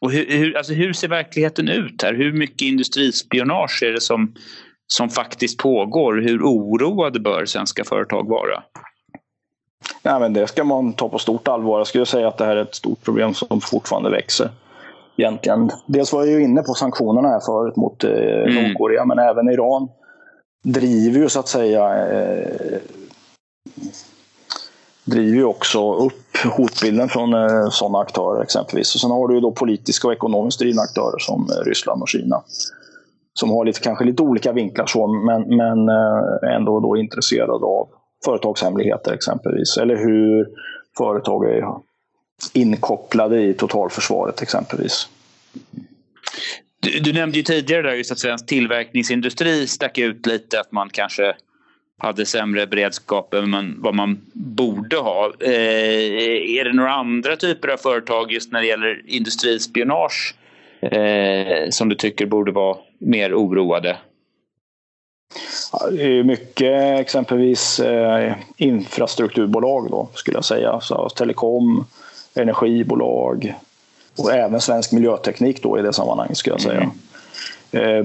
[0.00, 2.14] och hur, hur, alltså hur ser verkligheten ut här?
[2.14, 4.34] Hur mycket industrispionage är det som,
[4.86, 6.14] som faktiskt pågår?
[6.14, 8.62] Hur oroade bör svenska företag vara?
[10.02, 11.78] Nej, men det ska man ta på stort allvar.
[11.78, 14.50] Jag skulle säga att det här är ett stort problem som fortfarande växer.
[15.16, 15.70] Egentligen.
[15.86, 18.54] Dels var jag ju inne på sanktionerna här förut mot eh, mm.
[18.54, 19.88] Nordkorea, men även Iran
[20.62, 22.78] driver ju så att säga eh,
[25.04, 28.94] driver ju också upp hotbilden från eh, sådana aktörer exempelvis.
[28.94, 32.08] Och sen har du ju då politiska och ekonomiskt drivna aktörer som eh, Ryssland och
[32.08, 32.42] Kina.
[33.32, 37.88] Som har lite, kanske lite olika vinklar så, men, men eh, ändå då intresserade av
[38.24, 39.76] företagshemligheter exempelvis.
[39.76, 40.48] Eller hur
[40.98, 41.64] företag är
[42.52, 45.08] inkopplade i totalförsvaret exempelvis.
[46.80, 50.88] Du, du nämnde ju tidigare där just att svensk tillverkningsindustri stack ut lite, att man
[50.88, 51.34] kanske
[51.98, 55.32] hade sämre beredskap än man, vad man borde ha.
[55.40, 60.34] Eh, är det några andra typer av företag just när det gäller industrispionage
[60.80, 63.96] eh, som du tycker borde vara mer oroade?
[65.90, 70.80] Det är mycket exempelvis eh, infrastrukturbolag då, skulle jag säga.
[70.80, 71.86] Så, telekom,
[72.34, 73.54] energibolag
[74.20, 76.80] och även svensk miljöteknik då i det sammanhanget skulle jag säga.
[76.80, 76.90] Mm.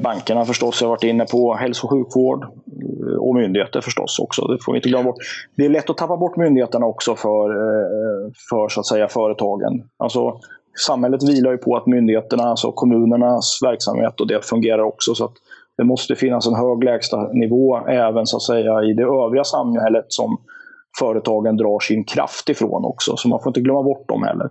[0.02, 4.48] Bankerna förstås har varit inne på hälso och sjukvård eh, och myndigheter förstås också.
[4.48, 5.18] Det får vi inte glömma bort.
[5.58, 9.84] Det är lätt att tappa bort myndigheterna också för, eh, för så att säga, företagen.
[9.98, 10.40] Alltså,
[10.88, 15.16] samhället vilar ju på att myndigheterna, alltså kommunernas verksamhet och det fungerar också.
[15.16, 15.34] Så att
[15.78, 20.38] det måste finnas en hög lägstanivå även så att säga, i det övriga samhället som
[21.00, 23.18] företagen drar sin kraft ifrån också.
[23.18, 24.50] Så man får inte glömma bort dem heller.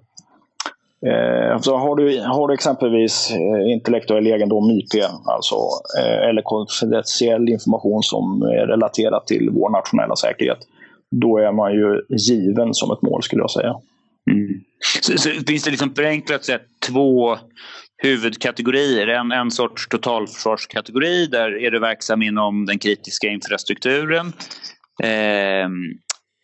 [1.06, 5.56] Eh, så har, du, har du exempelvis eh, intellektuell egendom, IP, alltså,
[5.98, 10.58] eh, eller konfidentiell information som är relaterad till vår nationella säkerhet,
[11.10, 13.74] då är man ju given som ett mål skulle jag säga.
[14.30, 14.60] Mm.
[15.02, 17.36] Så, så, finns det liksom förenklat sett två
[18.02, 19.06] huvudkategorier.
[19.06, 24.32] En, en sorts totalförsvarskategori, där är du verksam inom den kritiska infrastrukturen.
[25.02, 25.68] Eh,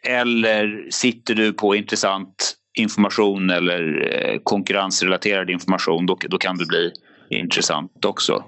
[0.09, 6.91] eller sitter du på intressant information eller eh, konkurrensrelaterad information, då, då kan det bli
[7.29, 8.45] intressant också.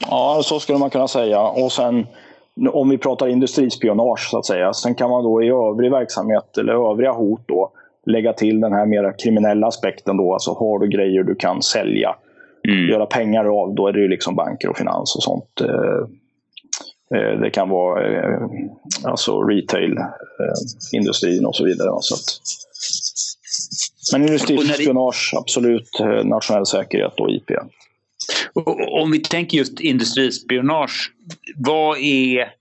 [0.00, 1.40] Ja, så skulle man kunna säga.
[1.40, 2.06] Och sen
[2.72, 4.72] om vi pratar industrispionage så att säga.
[4.72, 7.72] Sen kan man då i övrig verksamhet eller övriga hot då
[8.06, 10.32] lägga till den här mer kriminella aspekten då.
[10.32, 12.16] Alltså har du grejer du kan sälja,
[12.68, 12.88] mm.
[12.88, 15.60] göra pengar av, då är det ju liksom banker och finans och sånt.
[15.60, 16.00] Eh,
[17.18, 18.02] eh, det kan vara
[19.04, 21.90] alltså retail-industrin och så vidare.
[22.00, 22.40] Så att,
[24.12, 26.00] men industrispionage, absolut.
[26.00, 27.50] Eh, nationell säkerhet och IP.
[29.02, 31.12] Om vi tänker just industrispionage,
[31.56, 32.52] vad är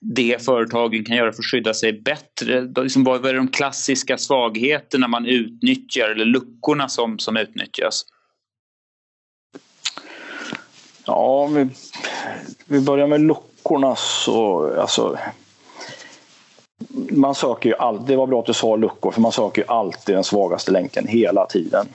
[0.00, 2.82] det företagen kan göra för att skydda sig bättre?
[2.82, 8.04] Liksom vad är de klassiska svagheterna man utnyttjar eller luckorna som, som utnyttjas?
[11.04, 11.68] Ja, vi,
[12.66, 13.96] vi börjar med luckorna.
[13.96, 15.18] Så, alltså,
[17.10, 19.68] man söker ju alltid, det var bra att du sa luckor, för man söker ju
[19.68, 21.86] alltid den svagaste länken hela tiden.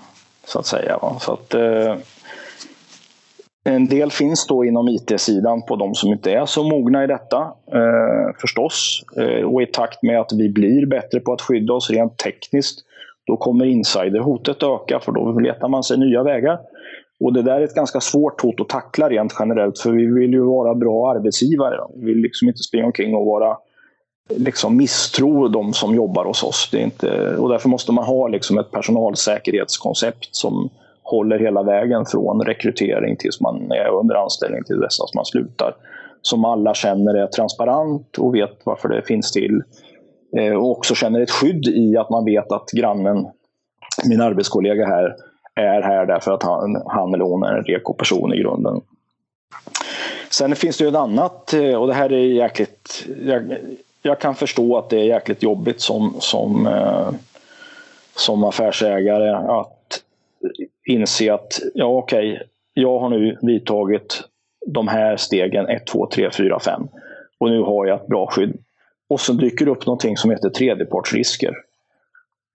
[0.46, 1.00] Så att säga.
[1.20, 1.96] Så att, eh,
[3.64, 7.38] en del finns då inom IT-sidan på de som inte är så mogna i detta,
[7.74, 9.04] eh, förstås.
[9.18, 12.80] Eh, och i takt med att vi blir bättre på att skydda oss rent tekniskt,
[13.28, 16.60] då kommer insiderhotet öka, för då letar man sig nya vägar.
[17.20, 20.34] Och det där är ett ganska svårt hot att tackla rent generellt, för vi vill
[20.34, 21.80] ju vara bra arbetsgivare.
[21.96, 23.58] Vi vill liksom inte springa omkring och vara
[24.30, 26.70] liksom misstro de som jobbar hos oss.
[26.72, 30.70] Det är inte, och därför måste man ha liksom ett personalsäkerhetskoncept som
[31.04, 35.76] håller hela vägen från rekrytering tills man är under anställning till dess att man slutar.
[36.22, 39.64] Som alla känner är transparent och vet varför det finns till.
[40.38, 43.28] Eh, och också känner ett skydd i att man vet att grannen,
[44.06, 45.16] min arbetskollega här,
[45.56, 48.82] är här därför att han, han eller hon är en reko person i grunden.
[50.30, 53.08] Sen finns det ju ett annat, eh, och det här är jäkligt...
[54.08, 57.10] Jag, kan förstå att det är jäkligt jobbigt som, som, eh,
[58.16, 60.04] som affärsägare att
[60.86, 64.24] inse att ja okej, okay, jag har nu vidtagit
[64.66, 66.88] de här stegen 1, 2, 3, 4, 5
[67.38, 68.58] och nu har jag ett bra skydd.
[69.10, 71.54] Och så dyker det upp någonting som heter tredjepartsrisker.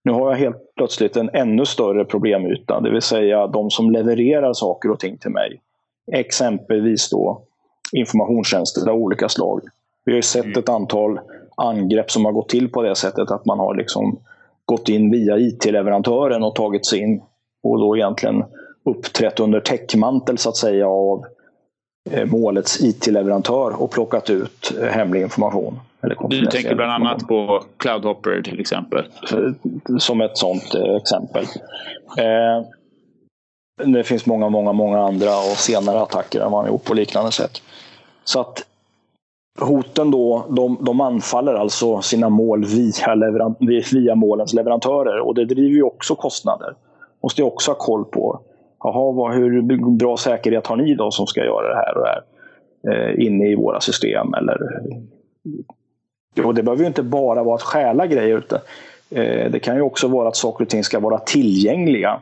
[0.04, 4.52] Nu har jag helt plötsligt en ännu större problemyta, det vill säga de som levererar
[4.52, 5.60] saker och ting till mig.
[6.12, 7.42] Exempelvis då
[7.92, 9.60] informationstjänster av olika slag.
[10.04, 10.58] Vi har ju sett mm.
[10.58, 11.20] ett antal
[11.60, 14.18] angrepp som har gått till på det sättet att man har liksom
[14.64, 17.22] gått in via IT-leverantören och tagit sig in
[17.62, 18.44] och då egentligen
[18.84, 21.24] uppträtt under täckmantel så att säga av
[22.10, 25.80] eh, målets IT-leverantör och plockat ut eh, hemlig information.
[26.28, 29.04] du tänker bland annat på Cloudhopper till exempel?
[29.98, 31.44] Som ett sådant eh, exempel.
[33.84, 37.62] Det finns många, många, många andra och senare attacker än man gjort på liknande sätt.
[38.24, 38.64] Så att
[39.60, 43.54] hoten då, de, de anfaller alltså sina mål via, leveran,
[43.92, 46.74] via målens leverantörer och det driver ju också kostnader.
[47.22, 48.40] Måste jag också ha koll på.
[48.82, 49.62] Jaha, vad, hur
[49.96, 52.22] bra säkerhet har ni då som ska göra det här och det här
[53.08, 54.34] eh, inne i våra system?
[54.34, 54.58] Eller,
[56.44, 58.38] och det behöver ju inte bara vara att stjäla grejer.
[58.38, 58.58] Utan,
[59.10, 62.20] eh, det kan ju också vara att saker och ting ska vara tillgängliga.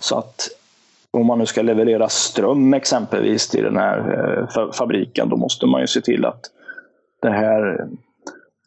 [0.00, 0.48] Så att
[1.10, 3.98] om man nu ska leverera ström exempelvis till den här
[4.56, 6.40] eh, fabriken, då måste man ju se till att
[7.22, 7.88] det här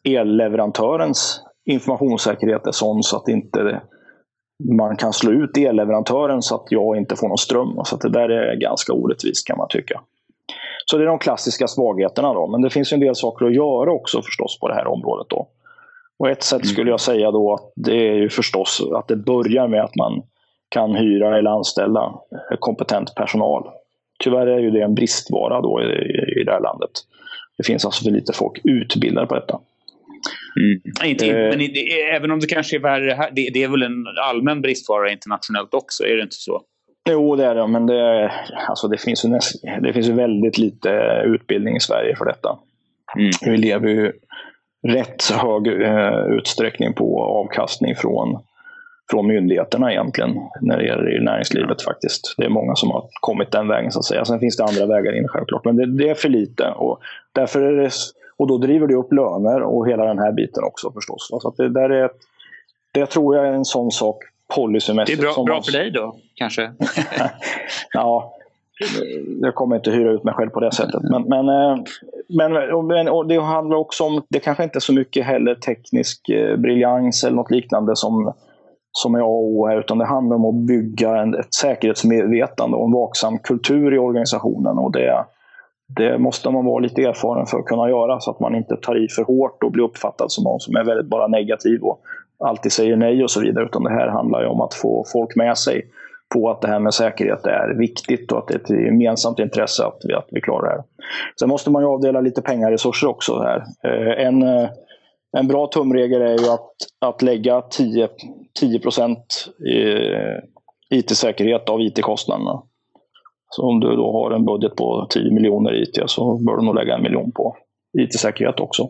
[0.04, 3.80] elleverantörens informationssäkerhet är sån så att inte
[4.70, 7.80] man kan slå ut elleverantören så att jag inte får någon ström.
[7.84, 10.00] Så det där är ganska orättvist kan man tycka.
[10.86, 12.46] Så det är de klassiska svagheterna då.
[12.46, 15.26] Men det finns en del saker att göra också förstås på det här området.
[15.30, 15.48] då.
[16.18, 19.68] Och ett sätt skulle jag säga då att det är ju förstås att det börjar
[19.68, 20.22] med att man
[20.68, 22.14] kan hyra eller anställa
[22.58, 23.70] kompetent personal.
[24.24, 26.90] Tyvärr är ju det en bristvara då i, i det här landet.
[27.58, 29.60] Det finns alltså för lite folk utbildade på detta.
[30.60, 31.10] Mm.
[31.10, 31.60] Inte, eh, men
[32.14, 35.74] även om det kanske är värre här, det, det, är väl en allmän bristvara internationellt
[35.74, 36.62] också, är det inte så?
[37.10, 38.32] Jo, det är det, men det,
[38.68, 40.90] alltså det, finns, ju näst, det finns ju väldigt lite
[41.26, 42.58] utbildning i Sverige för detta.
[43.16, 43.30] Mm.
[43.44, 44.12] Vi lever ju
[44.88, 48.42] rätt hög eh, utsträckning på avkastning från
[49.10, 52.34] från myndigheterna egentligen när det gäller i näringslivet faktiskt.
[52.38, 54.24] Det är många som har kommit den vägen så att säga.
[54.24, 56.68] Sen finns det andra vägar in självklart, men det, det är för lite.
[56.68, 57.00] Och,
[57.32, 57.90] därför är det,
[58.36, 61.28] och då driver det upp löner och hela den här biten också förstås.
[61.28, 62.10] Så att det, där är,
[62.92, 64.16] det tror jag är en sån sak
[64.54, 65.20] policymässigt.
[65.20, 66.62] Det är bra, bra för dig då, kanske?
[67.92, 68.34] ja,
[69.40, 71.02] jag kommer inte hyra ut mig själv på det sättet.
[71.02, 71.84] Men, men, eh,
[72.28, 76.56] men, och det handlar också om, det kanske inte är så mycket heller teknisk eh,
[76.56, 78.32] briljans eller något liknande som
[78.92, 82.86] som är A och O utan det handlar om att bygga en, ett säkerhetsmedvetande och
[82.86, 84.78] en vaksam kultur i organisationen.
[84.78, 85.24] Och det,
[85.96, 89.04] det måste man vara lite erfaren för att kunna göra så att man inte tar
[89.04, 92.00] i för hårt och blir uppfattad som någon som är väldigt bara negativ och
[92.44, 93.64] alltid säger nej och så vidare.
[93.64, 95.86] Utan det här handlar ju om att få folk med sig
[96.34, 99.84] på att det här med säkerhet är viktigt och att det är ett gemensamt intresse
[99.84, 100.82] att vi, att vi klarar det här.
[101.40, 103.38] Sen måste man ju avdela lite pengaresurser också.
[103.38, 103.64] Här.
[103.84, 104.68] Eh, en, eh,
[105.36, 108.08] en bra tumregel är ju att, att lägga 10,
[108.60, 109.10] 10 eh,
[110.90, 112.62] i IT-säkerhet av IT-kostnaderna.
[113.56, 116.74] Så om du då har en budget på 10 miljoner IT så bör du nog
[116.74, 117.56] lägga en miljon på
[117.98, 118.88] IT-säkerhet också.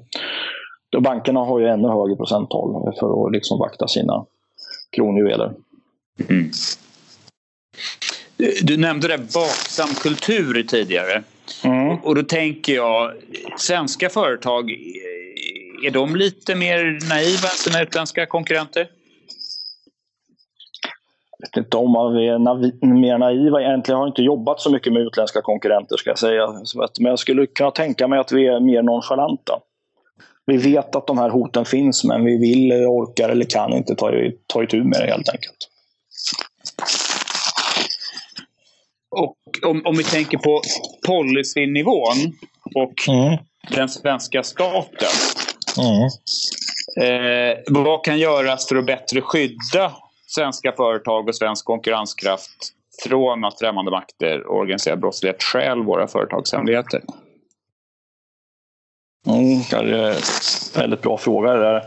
[0.96, 4.24] Och bankerna har ju ännu högre procenttal för att liksom vakta sina
[4.90, 5.52] kronjuveler.
[6.28, 6.50] Mm.
[8.62, 11.22] Du nämnde det vaksam kultur tidigare.
[11.64, 11.96] Mm.
[11.98, 13.12] Och då tänker jag,
[13.56, 14.70] svenska företag
[15.84, 18.88] är de lite mer naiva än sina utländska konkurrenter?
[21.42, 23.60] Vet inte om vi är navi- mer naiva.
[23.60, 26.46] Egentligen har jag inte jobbat så mycket med utländska konkurrenter ska jag säga.
[27.00, 29.58] Men jag skulle kunna tänka mig att vi är mer nonchalanta.
[30.46, 34.10] Vi vet att de här hoten finns men vi vill, orkar eller kan inte ta,
[34.46, 35.68] ta itu med det helt enkelt.
[39.10, 39.36] Och
[39.70, 40.60] om, om vi tänker på
[41.06, 42.16] policynivån
[42.74, 43.38] och mm.
[43.70, 45.08] den svenska staten.
[45.78, 46.08] Mm.
[47.00, 49.92] Eh, vad kan göras för att bättre skydda
[50.34, 52.72] svenska företag och svensk konkurrenskraft
[53.04, 57.02] från att främmande makter och organiserad brottslighet stjäl våra företagshemligheter?
[59.26, 60.14] Mm, det är en
[60.76, 61.52] väldigt bra fråga.
[61.52, 61.82] Det där.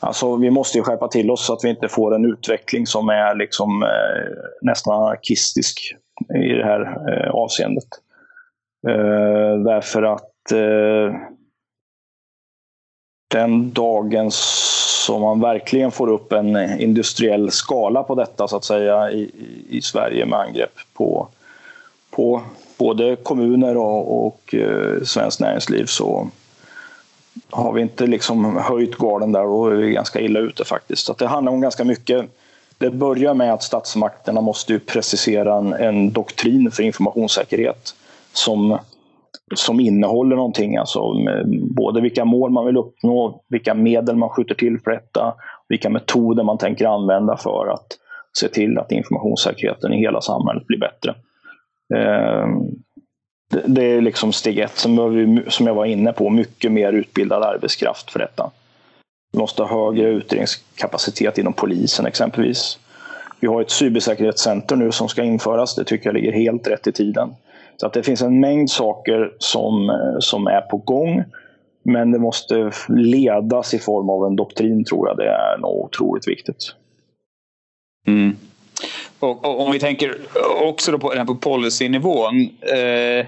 [0.00, 3.08] Alltså, vi måste ju skärpa till oss så att vi inte får en utveckling som
[3.08, 5.94] är liksom, eh, nästan anarkistisk
[6.34, 7.88] i det här eh, avseendet.
[8.88, 11.14] Eh, därför att eh,
[13.28, 19.10] den dagen som man verkligen får upp en industriell skala på detta så att säga
[19.10, 19.30] i,
[19.68, 21.28] i Sverige med angrepp på,
[22.10, 22.42] på
[22.78, 26.28] både kommuner och, och eh, svenskt näringsliv så
[27.50, 31.06] har vi inte liksom höjt garden där och är vi ganska illa ute faktiskt.
[31.06, 32.26] Så det handlar om ganska mycket.
[32.78, 37.94] Det börjar med att statsmakterna måste precisera en, en doktrin för informationssäkerhet
[38.32, 38.78] som
[39.54, 40.76] som innehåller någonting.
[40.76, 41.00] Alltså,
[41.76, 45.34] både vilka mål man vill uppnå, vilka medel man skjuter till för detta,
[45.68, 47.86] vilka metoder man tänker använda för att
[48.38, 51.14] se till att informationssäkerheten i hela samhället blir bättre.
[51.94, 52.60] Ehm,
[53.66, 54.76] det är liksom steg ett.
[54.76, 58.50] Sen behöver vi, som jag var inne på, mycket mer utbildad arbetskraft för detta.
[59.32, 62.78] Vi måste ha högre utredningskapacitet inom polisen exempelvis.
[63.40, 65.74] Vi har ett cybersäkerhetscenter nu som ska införas.
[65.74, 67.34] Det tycker jag ligger helt rätt i tiden.
[67.76, 71.24] Så att det finns en mängd saker som, eh, som är på gång.
[71.84, 75.16] Men det måste ledas i form av en doktrin tror jag.
[75.16, 76.74] Det är nog otroligt viktigt.
[78.06, 78.36] Mm.
[79.18, 80.16] Och, och, om vi tänker
[80.62, 82.40] också då på, på policynivån.
[82.60, 83.26] Eh,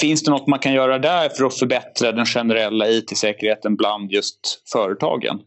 [0.00, 4.62] finns det något man kan göra där för att förbättra den generella IT-säkerheten bland just
[4.72, 5.40] företagen?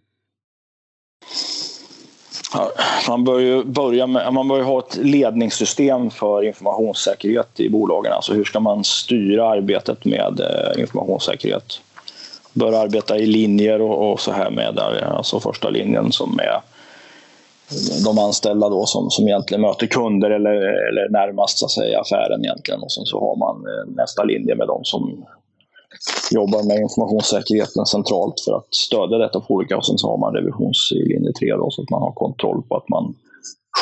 [3.08, 8.14] Man bör ju börja med, man bör ha ett ledningssystem för informationssäkerhet i bolagen.
[8.14, 11.82] Alltså hur ska man styra arbetet med eh, informationssäkerhet?
[12.54, 16.62] Bör arbeta i linjer och, och så här med eh, alltså första linjen som är
[18.06, 20.52] de anställda då som, som egentligen möter kunder eller,
[20.89, 22.84] eller närmast så att säga, affären egentligen.
[22.84, 25.26] Och sen så har man eh, nästa linje med de som
[26.32, 30.34] jobbar med informationssäkerheten centralt för att stödja detta på olika och sen så har man
[30.34, 33.16] revisions i linje 3 då, så att man har kontroll på att man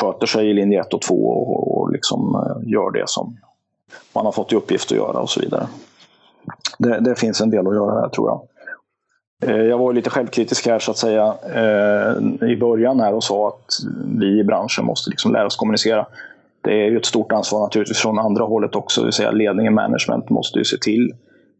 [0.00, 3.36] sköter sig i linje 1 och 2 och, och liksom eh, gör det som
[4.12, 5.66] man har fått i uppgift att göra och så vidare.
[6.78, 8.40] Det, det finns en del att göra här tror jag.
[9.50, 13.48] Eh, jag var lite självkritisk här så att säga eh, i början här och sa
[13.48, 13.78] att
[14.18, 16.06] vi i branschen måste liksom lära oss kommunicera.
[16.60, 19.74] Det är ju ett stort ansvar naturligtvis från andra hållet också, det vill säga ledningen,
[19.74, 21.12] management måste ju se till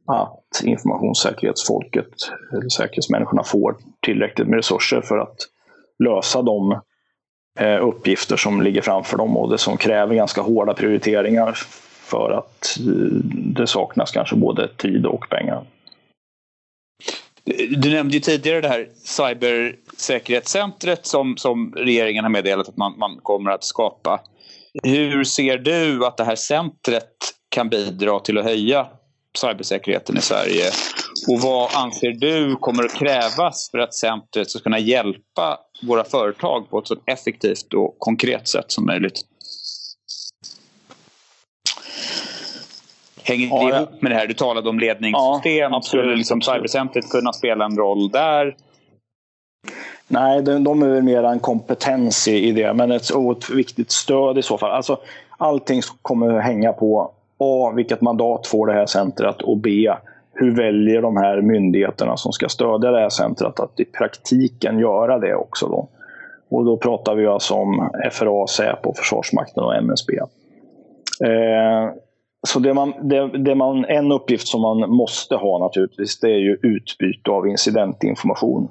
[0.09, 2.09] att informationssäkerhetsfolket,
[2.53, 5.37] eller säkerhetsmänniskorna får tillräckligt med resurser för att
[6.05, 6.81] lösa de
[7.61, 11.53] eh, uppgifter som ligger framför dem och det som kräver ganska hårda prioriteringar
[12.03, 12.85] för att eh,
[13.33, 15.65] det saknas kanske både tid och pengar.
[17.77, 23.19] Du nämnde ju tidigare det här cybersäkerhetscentret som, som regeringen har meddelat att man, man
[23.23, 24.21] kommer att skapa.
[24.83, 27.15] Hur ser du att det här centret
[27.49, 28.87] kan bidra till att höja
[29.39, 30.65] cybersäkerheten i Sverige?
[31.29, 36.71] Och vad anser du kommer att krävas för att centret ska kunna hjälpa våra företag
[36.71, 39.21] på ett så effektivt och konkret sätt som möjligt?
[43.23, 44.27] Hänger det ja, ihop med det här?
[44.27, 45.73] Du talade om ledningssystem.
[45.73, 48.57] Ja, Skulle liksom cybercentret kunna spela en roll där?
[50.09, 54.39] Nej, de, de är mer en kompetens i, i det, men ett oerhört viktigt stöd
[54.39, 54.71] i så fall.
[54.71, 55.01] Alltså,
[55.39, 57.73] allting kommer hänga på A.
[57.77, 59.43] Vilket mandat får det här centret?
[59.43, 59.91] Och B.
[60.33, 65.19] Hur väljer de här myndigheterna som ska stödja det här centret att i praktiken göra
[65.19, 65.69] det också?
[65.69, 65.89] Då?
[66.51, 70.19] Och då pratar vi alltså om FRA, Säpo, Försvarsmakten och MSB.
[71.25, 71.93] Eh,
[72.47, 76.39] så det man, det, det, man, en uppgift som man måste ha naturligtvis, det är
[76.39, 78.69] ju utbyte av incidentinformation.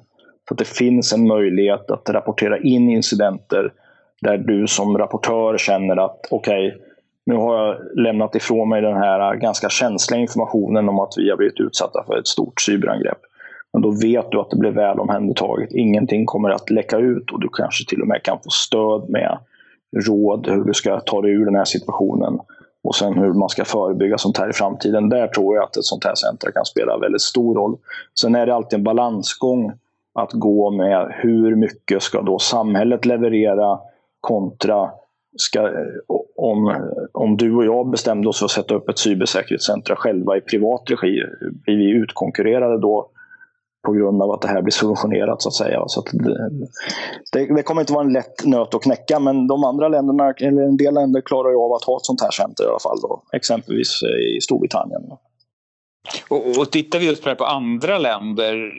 [0.48, 3.74] Så att det finns en möjlighet att rapportera in incidenter
[4.22, 6.87] där du som rapportör känner att okej, okay,
[7.28, 11.38] nu har jag lämnat ifrån mig den här ganska känsliga informationen om att vi har
[11.38, 13.18] blivit utsatta för ett stort cyberangrepp.
[13.74, 15.72] Men då vet du att det blir väl omhändertaget.
[15.72, 19.38] Ingenting kommer att läcka ut och du kanske till och med kan få stöd med
[20.08, 22.40] råd hur du ska ta dig ur den här situationen.
[22.84, 25.10] Och sen hur man ska förebygga sånt här i framtiden.
[25.10, 27.78] Där tror jag att ett sånt här center kan spela väldigt stor roll.
[28.20, 29.72] Sen är det alltid en balansgång
[30.14, 33.80] att gå med hur mycket ska då samhället leverera
[34.22, 34.90] kontra
[35.38, 36.76] ska, eh, om,
[37.14, 40.84] om du och jag bestämde oss för att sätta upp ett cybersäkerhetscenter själva i privat
[40.86, 41.24] regi,
[41.66, 43.10] blir vi utkonkurrerade då
[43.86, 45.84] på grund av att det här blir subventionerat så att säga.
[45.88, 46.50] Så att det,
[47.32, 50.62] det, det, kommer inte vara en lätt nöt att knäcka men de andra länderna, eller
[50.62, 53.00] en del länder klarar ju av att ha ett sånt här center i alla fall.
[53.02, 53.24] Då.
[53.34, 55.02] Exempelvis eh, i Storbritannien.
[56.30, 58.72] Och, och tittar vi just på, det på andra länder,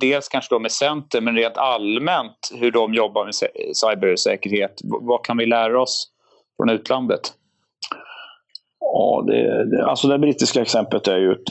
[0.00, 3.34] dels kanske då med center men rent allmänt hur de jobbar med
[3.74, 4.80] cybersäkerhet.
[4.84, 6.08] Vad kan vi lära oss
[6.56, 7.20] från utlandet?
[8.80, 11.48] Ja, det, det, alltså det brittiska exemplet är ju ett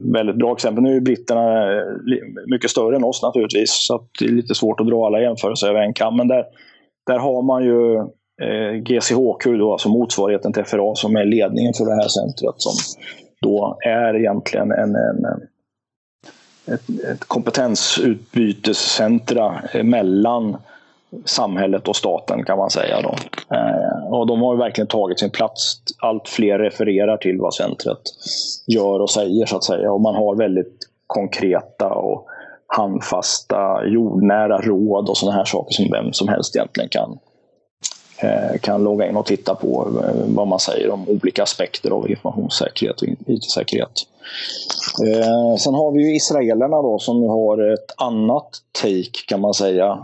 [0.00, 0.82] väldigt bra exempel.
[0.82, 1.86] Nu är britterna eh,
[2.46, 5.80] mycket större än oss naturligtvis, så det är lite svårt att dra alla jämförelser över
[5.80, 6.16] en kam.
[6.16, 6.44] Men där,
[7.06, 7.96] där har man ju
[8.42, 12.72] eh, GCHQ, då, alltså motsvarigheten till FRA, som är ledningen för det här centret, som
[13.42, 15.24] då är egentligen en, en
[16.66, 20.56] ett, ett kompetensutbytescentra mellan
[21.24, 23.02] samhället och staten kan man säga.
[23.02, 23.14] Då.
[23.56, 25.76] Eh, och de har verkligen tagit sin plats.
[25.98, 28.00] Allt fler refererar till vad centret
[28.66, 29.92] gör och säger så att säga.
[29.92, 32.26] Och man har väldigt konkreta och
[32.66, 37.18] handfasta, jordnära råd och sådana här saker som vem som helst egentligen kan,
[38.18, 42.10] Eh, kan logga in och titta på eh, vad man säger om olika aspekter av
[42.10, 43.90] informationssäkerhet och IT-säkerhet.
[45.06, 48.48] Eh, sen har vi ju israelerna då som har ett annat
[48.82, 49.98] take kan man säga.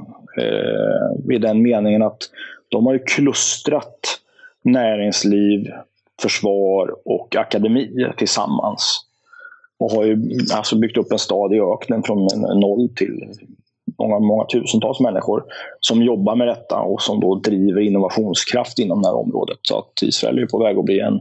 [1.33, 2.19] I den meningen att
[2.69, 4.01] de har ju klustrat
[4.63, 5.69] näringsliv,
[6.23, 9.01] försvar och akademi tillsammans.
[9.79, 12.29] Och har ju alltså byggt upp en stad i öknen från
[12.61, 13.35] noll till
[14.01, 15.45] många, många tusentals människor
[15.81, 19.59] som jobbar med detta och som då driver innovationskraft inom det här området.
[19.63, 21.21] Så att Israel är på väg att bli en,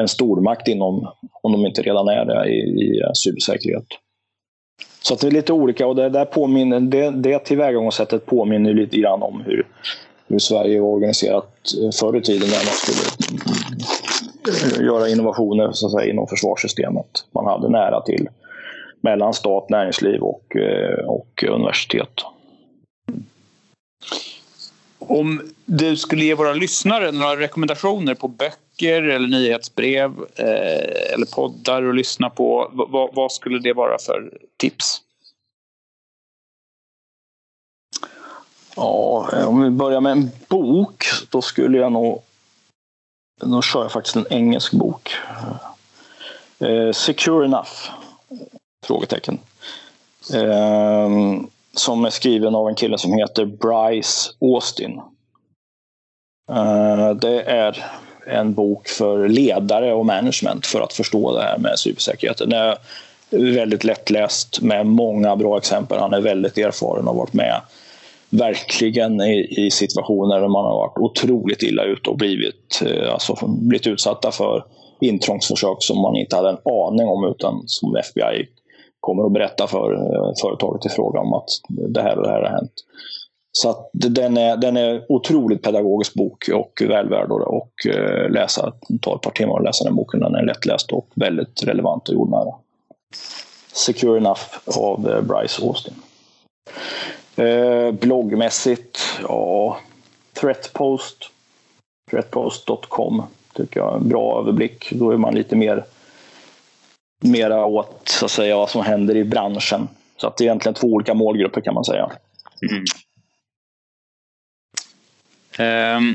[0.00, 1.08] en stormakt inom,
[1.42, 3.86] om de inte redan är det, i, i cybersäkerhet.
[5.02, 8.96] Så att det är lite olika och det, där påminner, det, det tillvägagångssättet påminner lite
[8.96, 9.66] grann om hur,
[10.26, 11.50] hur Sverige var organiserat
[12.00, 12.74] förr i tiden när man
[14.70, 17.06] skulle göra innovationer så att säga, inom försvarssystemet.
[17.34, 18.28] Man hade nära till
[19.04, 22.20] mellan stat, näringsliv och, eh, och universitet.
[24.98, 31.82] Om du skulle ge våra lyssnare några rekommendationer på böcker eller nyhetsbrev eh, eller poddar
[31.82, 35.00] att lyssna på, vad, vad skulle det vara för tips?
[38.76, 42.22] Ja, om vi börjar med en bok, då skulle jag nog...
[43.40, 45.14] Då kör jag faktiskt en engelsk bok.
[46.58, 47.90] Eh, Secure Enough?
[48.84, 49.38] Frågetecken.
[50.34, 55.00] Um, som är skriven av en kille som heter Bryce Austin.
[56.50, 57.84] Uh, det är
[58.26, 62.50] en bok för ledare och management för att förstå det här med cybersäkerheten.
[62.50, 62.78] Den är
[63.54, 65.98] väldigt lättläst med många bra exempel.
[65.98, 67.60] Han är väldigt erfaren och har varit med
[68.30, 73.36] verkligen i, i situationer där man har varit otroligt illa ute och blivit, eh, alltså,
[73.46, 74.64] blivit utsatta för
[75.00, 78.48] intrångsförsök som man inte hade en aning om utan som FBI
[79.04, 82.42] kommer att berätta för eh, företaget i fråga om att det här och det här
[82.42, 82.72] har hänt.
[83.52, 88.72] Så att den, är, den är otroligt pedagogisk bok och väl värd att eh, läsa.
[88.88, 90.20] Det tar ett par timmar att läsa den boken.
[90.20, 92.54] Den är lättläst och väldigt relevant och jordnära.
[93.72, 94.42] Secure Enough
[94.78, 95.94] av eh, Bryce Austin.
[97.36, 99.76] Eh, bloggmässigt, ja,
[100.40, 101.30] Threatpost.
[102.10, 103.22] Threatpost.com
[103.54, 104.92] tycker jag är en bra överblick.
[104.92, 105.84] Då är man lite mer
[107.24, 109.88] mera åt så att säga, vad som händer i branschen.
[110.16, 112.10] Så att det är egentligen två olika målgrupper kan man säga.
[112.70, 112.84] Mm.
[115.58, 116.14] Um,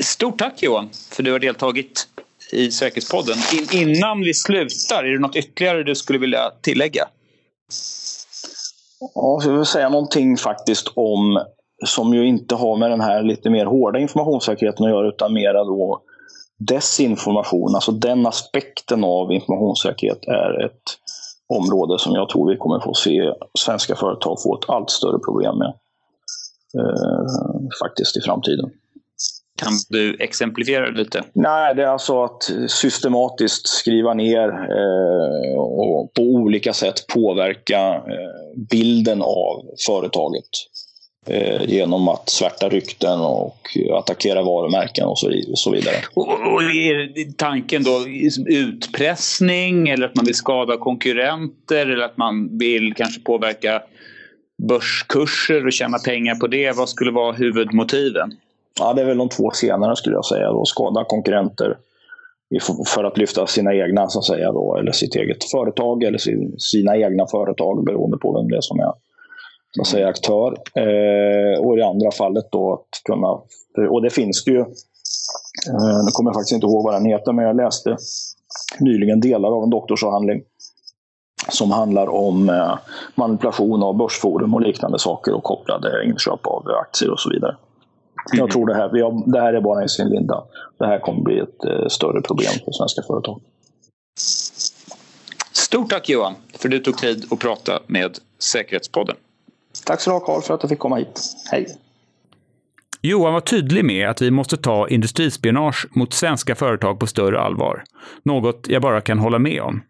[0.00, 2.08] stort tack Johan för att du har deltagit
[2.52, 3.36] i Säkerhetspodden.
[3.52, 7.08] In, innan vi slutar, är det något ytterligare du skulle vilja tillägga?
[9.14, 11.44] Ja, jag vill säga någonting faktiskt om,
[11.84, 15.64] som ju inte har med den här lite mer hårda informationssäkerheten att göra, utan mera
[15.64, 16.02] då
[16.58, 20.98] desinformation, alltså den aspekten av informationssäkerhet är ett
[21.48, 25.58] område som jag tror vi kommer få se svenska företag få ett allt större problem
[25.58, 25.72] med
[26.78, 27.26] eh,
[27.82, 28.70] faktiskt i framtiden.
[29.58, 31.22] Kan du exemplifiera lite?
[31.32, 38.60] Nej, det är alltså att systematiskt skriva ner eh, och på olika sätt påverka eh,
[38.70, 40.48] bilden av företaget.
[41.26, 45.18] Eh, genom att svärta rykten och attackera varumärken och
[45.54, 45.96] så vidare.
[46.14, 48.04] Och, och är tanken då
[48.46, 53.82] utpressning eller att man vill skada konkurrenter eller att man vill kanske påverka
[54.68, 56.76] börskurser och tjäna pengar på det?
[56.76, 58.36] Vad skulle vara huvudmotiven?
[58.80, 60.50] Ja, det är väl de två senare skulle jag säga.
[60.50, 60.64] Då.
[60.64, 61.76] Skada konkurrenter
[62.94, 66.18] för att lyfta sina egna, så att säga, då, eller sitt eget företag eller
[66.58, 68.92] sina egna företag beroende på vem det är som är
[69.80, 70.56] att säga, aktör.
[70.74, 73.28] Eh, och i det andra fallet då att kunna,
[73.90, 74.64] och det finns det ju, eh,
[76.04, 77.96] nu kommer jag faktiskt inte ihåg vad den heter, men jag läste
[78.80, 80.42] nyligen delar av en doktorsavhandling
[81.48, 82.78] som handlar om eh,
[83.14, 87.56] manipulation av börsforum och liknande saker och kopplade inköp av aktier och så vidare.
[88.30, 88.50] Jag mm.
[88.50, 90.44] tror det här, har, det här är bara i sin linda.
[90.78, 93.40] Det här kommer bli ett eh, större problem för svenska företag.
[95.52, 99.16] Stort tack Johan för att du tog tid att prata med Säkerhetspodden.
[99.86, 101.20] Tack så du ha Carl för att du fick komma hit.
[101.50, 101.66] Hej!
[103.00, 107.84] Johan var tydlig med att vi måste ta industrispionage mot svenska företag på större allvar.
[108.22, 109.82] Något jag bara kan hålla med om.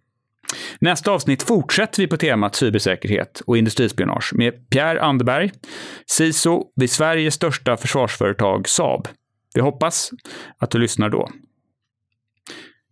[0.78, 5.50] Nästa avsnitt fortsätter vi på temat cybersäkerhet och industrispionage med Pierre Anderberg,
[6.06, 9.08] CISO vid Sveriges största försvarsföretag Saab.
[9.54, 10.10] Vi hoppas
[10.58, 11.28] att du lyssnar då.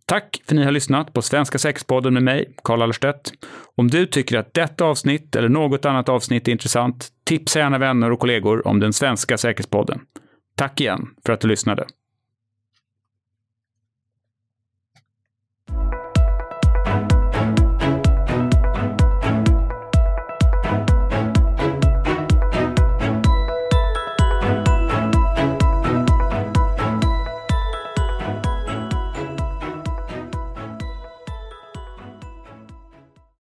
[0.05, 3.33] Tack för att ni har lyssnat på Svenska Säkerhetspodden med mig, Karl Allerstedt.
[3.75, 8.11] Om du tycker att detta avsnitt eller något annat avsnitt är intressant, tipsa gärna vänner
[8.11, 9.99] och kollegor om den svenska Säkerhetspodden.
[10.57, 11.85] Tack igen för att du lyssnade.